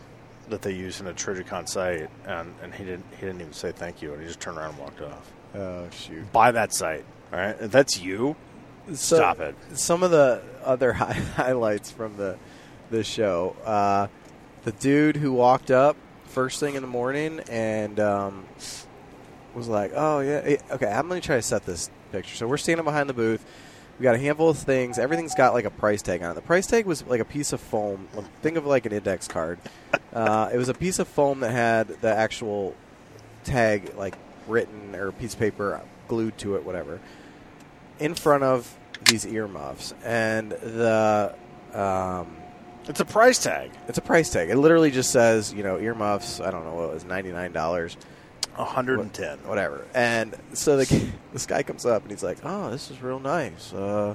[0.49, 3.73] that they use in a Trijicon sight, and, and he didn't he didn't even say
[3.73, 5.33] thank you, and he just turned around and walked off.
[5.55, 6.31] oh shoot!
[6.33, 7.57] Buy that sight, all right?
[7.61, 8.37] If that's you,
[8.93, 9.55] So, Stop it.
[9.75, 12.39] Some of the other hi- highlights from the
[12.91, 13.57] the show.
[13.65, 14.07] Uh,
[14.65, 18.47] the dude who walked up first thing in the morning and um,
[19.55, 22.37] was like, "Oh yeah, eh, okay." I'm gonna try to set this picture.
[22.37, 23.45] So we're standing behind the booth.
[23.99, 24.99] We got a handful of things.
[24.99, 26.35] Everything's got like a price tag on it.
[26.35, 28.09] The price tag was like a piece of foam.
[28.43, 29.59] Think of like an index card.
[30.13, 32.75] Uh, it was a piece of foam that had the actual
[33.45, 34.17] tag like
[34.47, 35.79] written or a piece of paper
[36.09, 37.01] glued to it, whatever
[37.99, 41.35] in front of these earmuffs, and the
[41.73, 42.37] um,
[42.89, 43.71] It's a price tag.
[43.89, 44.49] It's a price tag.
[44.51, 46.41] It literally just says, you know, earmuffs.
[46.41, 47.97] I don't know what it was, ninety nine dollars,
[48.59, 49.39] 110.
[49.49, 49.85] whatever.
[49.95, 53.73] And so the this guy comes up and he's like, "Oh, this is real nice."
[53.73, 54.15] Uh,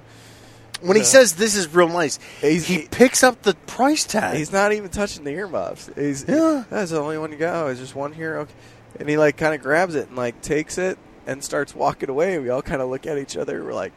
[0.81, 1.07] When he Yeah.
[1.07, 4.37] says this is real nice, He's- he he- picks up the price tag.
[4.37, 5.89] he's not even touching the earmuffs.
[5.95, 6.63] He's Yeah.
[6.69, 7.55] That's the only one you got.
[7.65, 8.37] Oh, is just one here?
[8.39, 8.53] Okay.
[8.99, 12.39] And he like kind of grabs it and like takes it and starts walking away.
[12.39, 13.63] We all kind of look at each other.
[13.63, 13.93] We're like,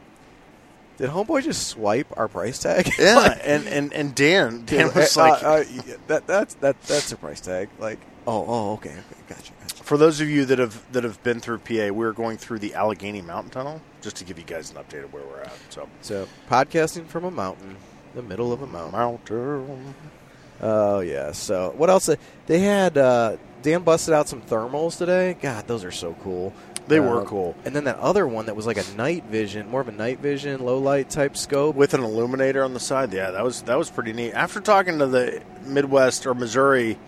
[0.97, 5.17] "Did homeboy just swipe our price tag?" yeah, Like, and, and, and Dan, Dan was
[5.17, 7.67] uh, like, uh, yeah, that that's that that's a price tag.
[7.79, 9.74] Like, oh, oh, okay, okay, gotcha, gotcha.
[9.85, 12.73] For those of you that have that have been through PA, we're going through the
[12.75, 15.53] Allegheny Mountain Tunnel just to give you guys an update of where we're at.
[15.69, 17.77] So So podcasting from a mountain,
[18.13, 18.91] the middle of a mountain.
[18.91, 19.95] mountain.
[20.61, 21.31] Oh yeah.
[21.31, 22.09] So what else?
[22.47, 25.35] They had uh, Dan busted out some thermals today.
[25.41, 26.53] God, those are so cool.
[26.87, 27.55] They were cool.
[27.65, 30.19] And then that other one that was like a night vision, more of a night
[30.19, 31.75] vision, low light type scope.
[31.75, 33.11] with an illuminator on the side.
[33.11, 34.33] Yeah, that was that was pretty neat.
[34.33, 36.99] After talking to the Midwest or Missouri,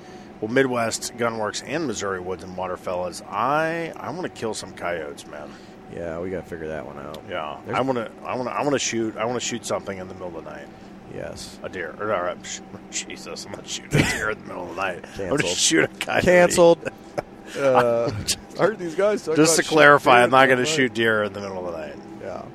[0.42, 4.74] well, Midwest Gunworks and Missouri Woods and Water fellas, I I want to kill some
[4.74, 5.50] coyotes, man.
[5.94, 7.24] Yeah, we got to figure that one out.
[7.30, 9.46] Yeah, There's- I want to I want to I want to shoot I want to
[9.46, 10.68] shoot something in the middle of the night.
[11.16, 11.58] Yes.
[11.64, 11.96] A deer.
[12.00, 12.36] Or, or,
[12.92, 15.06] Jesus, I'm not shooting a deer in the middle of the night.
[15.14, 15.58] I'm going to Canceled.
[15.58, 16.24] shoot a coyote.
[16.26, 16.90] Canceled.
[17.58, 18.12] uh,
[18.60, 19.24] I heard these guys.
[19.24, 21.72] talk Just about to clarify, I'm not going to shoot deer in the middle of
[21.74, 21.96] the night.
[21.98, 22.06] night.
[22.22, 22.46] Yeah.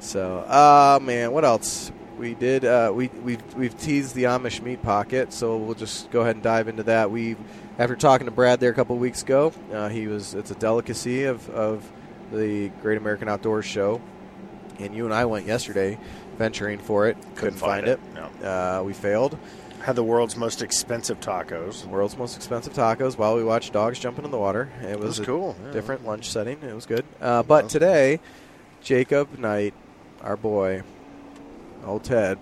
[0.00, 1.92] So, uh man, what else?
[2.22, 2.64] We did.
[2.64, 6.42] Uh, we we've we've teased the Amish meat pocket, so we'll just go ahead and
[6.44, 7.10] dive into that.
[7.10, 7.34] We,
[7.80, 10.32] after talking to Brad there a couple weeks ago, uh, he was.
[10.32, 11.90] It's a delicacy of of
[12.30, 14.00] the Great American Outdoors Show,
[14.78, 15.98] and you and I went yesterday
[16.38, 17.16] venturing for it.
[17.34, 17.98] Couldn't, find, it.
[18.14, 18.48] No.
[18.48, 19.36] Uh, we failed.
[19.80, 21.84] Had the world's most expensive tacos.
[21.86, 24.70] World's most expensive tacos while we watched dogs jumping in the water.
[24.80, 25.72] It was, was a cool, yeah.
[25.72, 26.62] different lunch setting.
[26.62, 27.04] It was good.
[27.20, 28.20] Uh, but today,
[28.80, 29.74] Jacob Knight,
[30.20, 30.84] our boy,
[31.84, 32.38] old Ted,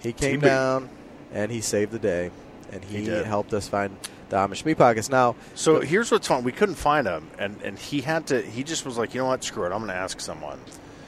[0.00, 0.88] he came down
[1.32, 2.30] and he saved the day,
[2.72, 3.96] and he, He helped us find
[4.28, 5.08] the Amish meat pockets.
[5.10, 6.44] Now, So here's what's fun.
[6.44, 8.40] We couldn't find him, and, and he had to.
[8.42, 9.42] He just was like, you know what?
[9.44, 9.72] Screw it.
[9.72, 10.58] I'm going to ask someone.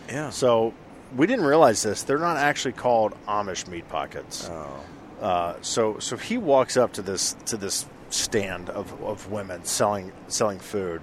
[0.08, 0.30] yeah.
[0.30, 0.74] So
[1.16, 2.02] we didn't realize this.
[2.02, 4.48] They're not actually called Amish meat pockets.
[4.50, 4.80] Oh,
[5.20, 10.12] Uh, so so he walks up to this to this stand of, of women selling
[10.28, 11.00] selling food,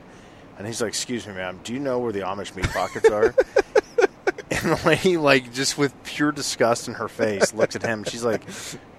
[0.57, 1.59] and he's like, "Excuse me, ma'am.
[1.63, 3.33] Do you know where the Amish meat pockets are?"
[4.61, 8.03] and the lady, like, just with pure disgust in her face, looks at him.
[8.03, 8.41] She's like,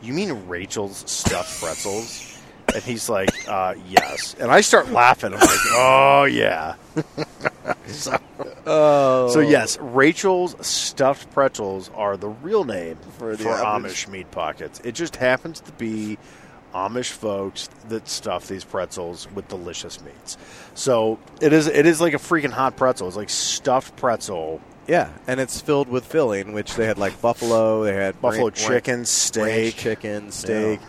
[0.02, 2.30] "You mean Rachel's stuffed pretzels?"
[2.74, 5.34] And he's like, uh, "Yes." And I start laughing.
[5.34, 6.74] I'm like, "Oh yeah."
[7.86, 8.16] so,
[8.66, 13.84] oh, so yes, Rachel's stuffed pretzels are the real name For for, the Amish.
[13.84, 14.08] Amish.
[14.08, 14.80] meat pockets.
[14.80, 16.18] It just happens to be
[16.74, 20.36] Amish folks that stuff these pretzels with delicious meats.
[20.74, 23.06] So it is it is like a freaking hot pretzel.
[23.06, 27.84] It's like stuffed pretzel, yeah, and it's filled with filling, which they had like buffalo,
[27.84, 29.76] they had buffalo ranch- chicken, ranch steak.
[29.76, 30.80] chicken, steak.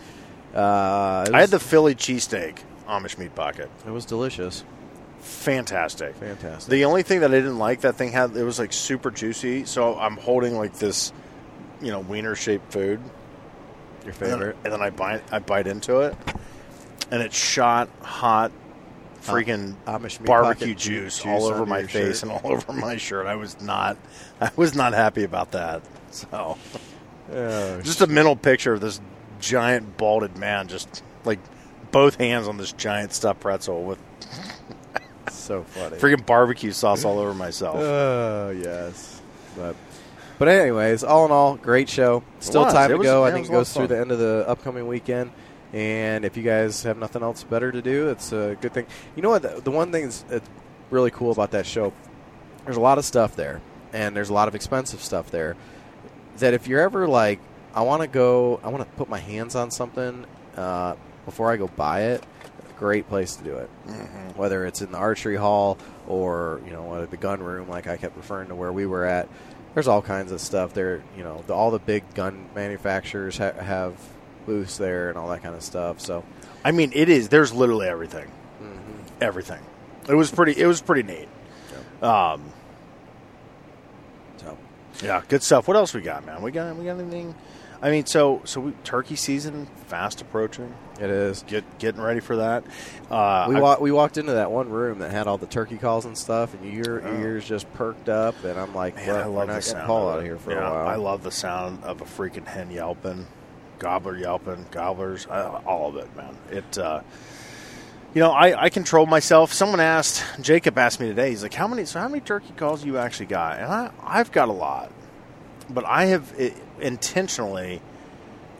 [0.54, 3.70] Uh, it I had the Philly cheesesteak Amish meat pocket.
[3.86, 4.64] It was delicious.
[5.20, 6.14] Fantastic.
[6.16, 6.70] Fantastic.
[6.70, 9.64] The only thing that I didn't like, that thing had it was like super juicy.
[9.64, 11.12] So I'm holding like this,
[11.82, 13.00] you know, wiener shaped food.
[14.04, 14.56] Your And then, favorite?
[14.64, 16.14] and then I bite I bite into it,
[17.10, 18.52] and it shot hot,
[19.26, 22.22] freaking Amish barbecue pocket juice, juice all over my face shirt.
[22.24, 23.26] and all over my shirt.
[23.26, 23.96] I was not,
[24.40, 25.82] I was not happy about that.
[26.12, 26.56] So,
[27.30, 29.00] Oh, just a mental picture of this
[29.40, 31.40] giant balded man, just like
[31.90, 33.98] both hands on this giant stuffed pretzel with
[35.30, 35.96] so funny.
[35.96, 37.76] freaking barbecue sauce all over myself.
[37.78, 39.20] Oh yes,
[39.56, 39.74] but
[40.38, 42.22] but anyways, all in all, great show.
[42.40, 43.24] Still time It to was- go.
[43.24, 45.30] I think it goes through the end of the upcoming weekend.
[45.76, 48.86] And if you guys have nothing else better to do, it's a good thing.
[49.14, 49.42] You know what?
[49.42, 50.48] The, the one thing that's that's
[50.90, 51.92] really cool about that show,
[52.64, 53.60] there's a lot of stuff there,
[53.92, 55.54] and there's a lot of expensive stuff there.
[56.38, 57.40] That if you're ever like,
[57.74, 60.24] I want to go, I want to put my hands on something
[60.56, 60.96] uh,
[61.26, 62.24] before I go buy it.
[62.78, 64.38] Great place to do it Mm-hmm.
[64.38, 68.16] whether it's in the archery hall or you know the gun room, like I kept
[68.16, 69.28] referring to where we were at.
[69.74, 71.02] There's all kinds of stuff there.
[71.18, 73.94] You know, the, all the big gun manufacturers ha- have
[74.46, 76.00] booths there and all that kind of stuff.
[76.00, 76.24] So,
[76.64, 77.28] I mean, it is.
[77.28, 78.26] There's literally everything.
[78.62, 78.92] Mm-hmm.
[79.20, 79.60] Everything.
[80.08, 80.52] It was pretty.
[80.60, 81.28] It was pretty neat.
[82.02, 82.44] Um,
[84.36, 84.56] so
[85.02, 85.66] yeah, good stuff.
[85.68, 86.42] What else we got, man?
[86.42, 87.34] We got we got anything?
[87.82, 90.74] I mean, so so we, turkey season fast approaching.
[90.98, 91.42] it is.
[91.46, 92.64] Get getting ready for that.
[93.10, 96.04] Uh, We wa- we walked into that one room that had all the turkey calls
[96.06, 97.20] and stuff, and your Oh.
[97.20, 100.18] ears just perked up, and I'm like, Man, well, I love the sound of out
[100.18, 100.86] of here for yeah, a while.
[100.88, 103.26] I love the sound of a freaking hen yelping,
[103.78, 106.36] gobbler yelping, gobblers, uh, all of it, man.
[106.50, 107.02] It, uh,
[108.14, 109.52] you know, I, I control myself.
[109.52, 111.30] Someone asked, Jacob asked me today.
[111.30, 111.84] He's like, "How many?
[111.84, 114.90] So how many turkey calls you actually got?" And I, I've got a lot,
[115.68, 117.82] but I have it, intentionally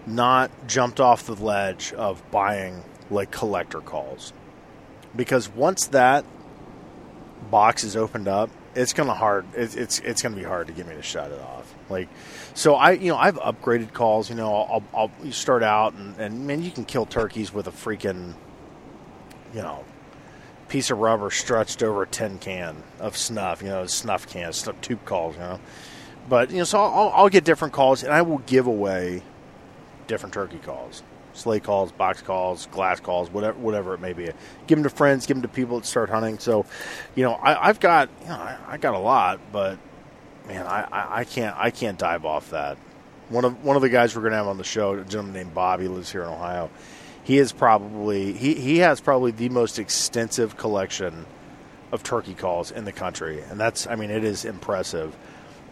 [0.06, 4.32] not jumped off the ledge of buying like collector calls
[5.16, 6.24] because once that
[7.50, 9.46] box is opened up, it's gonna hard.
[9.54, 11.72] It's it's, it's gonna be hard to get me to shut it off.
[11.88, 12.08] Like,
[12.56, 14.28] so I you know I've upgraded calls.
[14.28, 17.70] You know I'll, I'll start out and and man you can kill turkeys with a
[17.70, 18.34] freaking
[19.54, 19.84] you know
[20.68, 23.62] piece of rubber stretched over a tin can of snuff.
[23.62, 25.34] You know snuff cans, snuff tube calls.
[25.34, 25.60] You know,
[26.28, 29.22] but you know so I'll, I'll get different calls and I will give away
[30.06, 31.02] different turkey calls
[31.36, 34.30] slate calls, box calls, glass calls, whatever whatever it may be.
[34.66, 36.38] Give them to friends, give them to people that start hunting.
[36.38, 36.64] So,
[37.14, 39.78] you know, I, have got you know I, I, got a lot, but
[40.46, 42.78] man, I, I, I, can't I can't dive off that.
[43.28, 45.34] One of one of the guys we're going to have on the show, a gentleman
[45.34, 46.70] named Bobby, lives here in Ohio.
[47.24, 51.26] He is probably he, he has probably the most extensive collection
[51.92, 55.16] of turkey calls in the country, and that's I mean it is impressive.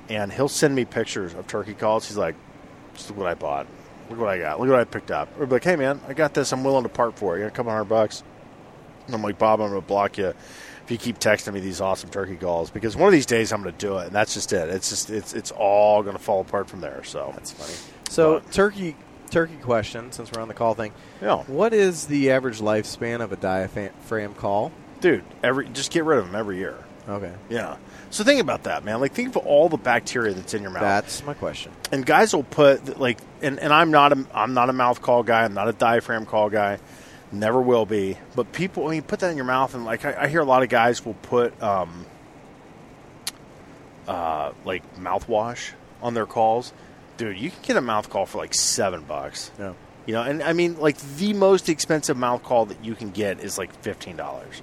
[0.09, 2.07] And he'll send me pictures of turkey calls.
[2.07, 2.35] He's like,
[2.93, 3.67] "This is what I bought
[4.11, 4.61] look what I got.
[4.61, 5.39] Look what I picked up.
[5.39, 6.53] Be like, hey man, I got this.
[6.53, 7.41] I'm willing to part for it.
[7.41, 8.23] You got a couple hundred bucks.
[9.07, 10.33] And I'm like, Bob, I'm going to block you
[10.85, 13.63] if you keep texting me these awesome turkey calls because one of these days I'm
[13.63, 14.69] going to do it, and that's just it.
[14.69, 17.03] It's just it's it's all going to fall apart from there.
[17.05, 17.73] So that's funny.
[18.11, 18.97] So but, turkey
[19.31, 20.93] turkey question, since we're on the call thing.
[21.23, 21.43] Yeah.
[21.45, 24.73] What is the average lifespan of a diaphragm call?
[25.01, 26.77] Dude, every just get rid of them every year.
[27.09, 27.33] Okay.
[27.49, 27.77] Yeah.
[28.11, 29.01] So think about that, man.
[29.01, 30.83] Like think of all the bacteria that's in your mouth.
[30.83, 31.73] That's my question.
[31.93, 35.23] And guys will put like, and, and I'm not a I'm not a mouth call
[35.23, 35.45] guy.
[35.45, 36.79] I'm not a diaphragm call guy.
[37.35, 38.17] Never will be.
[38.37, 40.45] But people, when you put that in your mouth, and like I, I hear a
[40.45, 42.07] lot of guys will put um,
[44.07, 46.73] uh, like mouthwash on their calls.
[47.17, 49.51] Dude, you can get a mouth call for like seven bucks.
[49.59, 49.75] Yeah.
[50.07, 53.41] You know, and I mean, like the most expensive mouth call that you can get
[53.41, 54.63] is like fifteen dollars.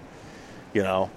[0.74, 1.10] You know,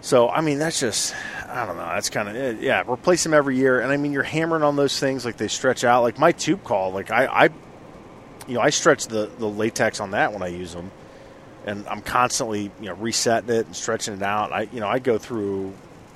[0.00, 1.14] so I mean, that's just
[1.48, 1.86] I don't know.
[1.86, 2.84] That's kind of eh, yeah.
[2.86, 5.82] Replace them every year, and I mean, you're hammering on those things like they stretch
[5.82, 6.02] out.
[6.02, 7.48] Like my tube call, like I, I
[8.48, 10.90] you know, I stretch the the latex on that when I use them,
[11.66, 14.52] and I'm constantly you know resetting it and stretching it out.
[14.52, 15.72] I you know I go through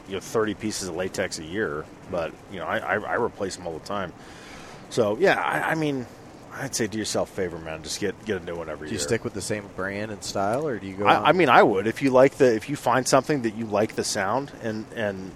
[0.09, 3.57] you know 30 pieces of latex a year, but you know I I, I replace
[3.57, 4.13] them all the time.
[4.91, 6.07] So yeah, I, I mean
[6.55, 7.83] I'd say do yourself a favor, man.
[7.83, 8.91] Just get get a new one every year.
[8.91, 11.07] Do you stick with the same brand and style, or do you go?
[11.07, 13.65] I, I, mean, I would if you like the if you find something that you
[13.67, 15.31] like the sound and and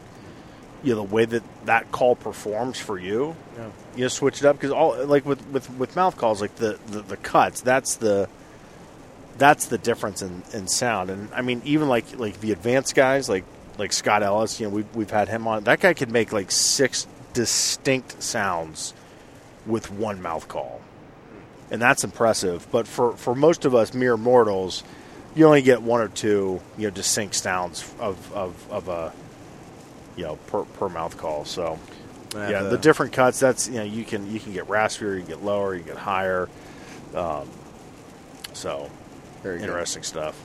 [0.83, 3.35] you know the way that that call performs for you.
[3.57, 3.71] Yeah.
[3.97, 6.79] You know, switch it up because all like with, with with mouth calls, like the,
[6.89, 7.61] the the cuts.
[7.61, 8.29] That's the
[9.39, 11.11] that's the difference in, in sound.
[11.11, 13.45] And I mean, even like like the advanced guys, like
[13.79, 14.61] like Scott Ellis.
[14.61, 15.65] You know, we've we've had him on.
[15.65, 18.95] That guy could make like six distinct sounds
[19.67, 20.81] with one mouth call
[21.71, 22.67] and that's impressive.
[22.71, 24.83] But for, for most of us mere mortals,
[25.35, 29.13] you only get one or two you know distinct sounds of, of, of a
[30.17, 31.45] you know per, per mouth call.
[31.45, 31.79] So
[32.35, 33.41] yeah, the, the different cuts.
[33.41, 35.95] That's you know you can you can get raspier, you can get lower, you can
[35.95, 36.49] get higher.
[37.15, 37.49] Um,
[38.53, 38.91] so
[39.43, 40.09] very interesting good.
[40.09, 40.43] stuff.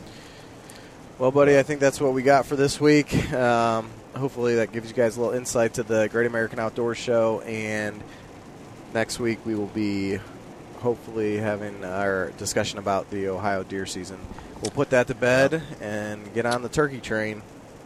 [1.18, 3.32] Well, buddy, I think that's what we got for this week.
[3.32, 7.42] Um, hopefully, that gives you guys a little insight to the Great American Outdoor Show.
[7.42, 8.02] And
[8.94, 10.20] next week we will be
[10.80, 14.18] hopefully having our discussion about the Ohio deer season.
[14.62, 17.42] We'll put that to bed and get on the turkey train.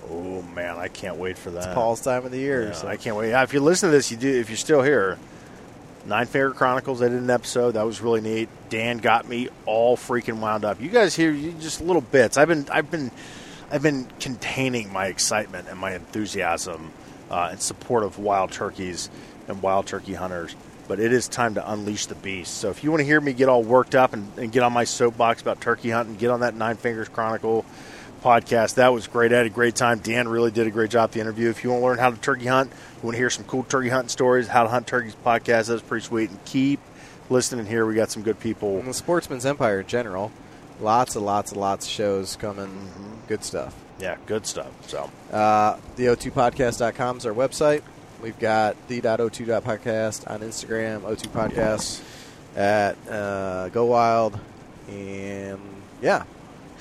[0.10, 1.66] Oh man, I can't wait for that.
[1.66, 2.68] It's Paul's time of the year.
[2.68, 2.88] Yeah, so.
[2.88, 3.32] I can't wait.
[3.32, 4.30] If you listen to this, you do.
[4.30, 5.18] If you're still here,
[6.06, 7.02] Nine Finger Chronicles.
[7.02, 8.50] I did an episode that was really neat.
[8.70, 10.82] Dan got me all freaking wound up.
[10.82, 12.38] You guys hear you just little bits.
[12.38, 13.12] I've been I've been
[13.72, 16.92] I've been containing my excitement and my enthusiasm
[17.30, 19.10] uh, in support of wild turkeys
[19.48, 20.56] and wild turkey hunters
[20.88, 22.56] but it is time to unleash the beast.
[22.56, 24.74] So if you want to hear me get all worked up and, and get on
[24.74, 27.66] my soapbox about turkey hunting, get on that Nine Fingers Chronicle
[28.26, 28.76] podcast.
[28.76, 29.32] That was great.
[29.32, 30.00] I had a great time.
[30.00, 31.50] Dan really did a great job the interview.
[31.50, 33.64] If you want to learn how to turkey hunt, you want to hear some cool
[33.64, 36.32] turkey hunting stories, how to hunt turkeys podcast, that was pretty sweet.
[36.32, 36.80] And keep
[37.30, 37.86] listening here.
[37.86, 38.80] We got some good people.
[38.80, 40.32] And the Sportsman's Empire in general.
[40.82, 42.66] Lots and lots and lots of shows coming.
[42.66, 43.28] Mm-hmm.
[43.28, 43.76] Good stuff.
[44.00, 44.72] Yeah, good stuff.
[44.90, 47.84] So, uh, the O2podcast.com is our website.
[48.22, 52.02] We've got the.o2.podcast on Instagram, O2 Podcast
[52.58, 54.40] at uh, Go Wild,
[54.90, 55.60] and
[56.02, 56.24] yeah.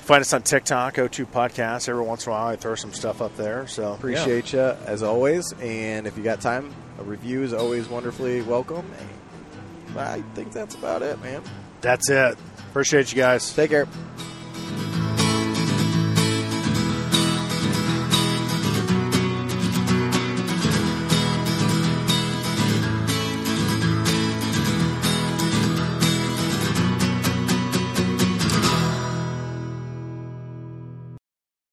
[0.05, 1.89] Find us on TikTok, O2 Podcast.
[1.89, 3.65] Every once in a while, I throw some stuff up there.
[3.65, 4.77] So appreciate yeah.
[4.77, 5.51] you as always.
[5.53, 8.85] And if you got time, a review is always wonderfully welcome.
[8.99, 11.41] And I think that's about it, man.
[11.81, 12.37] That's it.
[12.69, 13.51] Appreciate you guys.
[13.55, 13.87] Take care.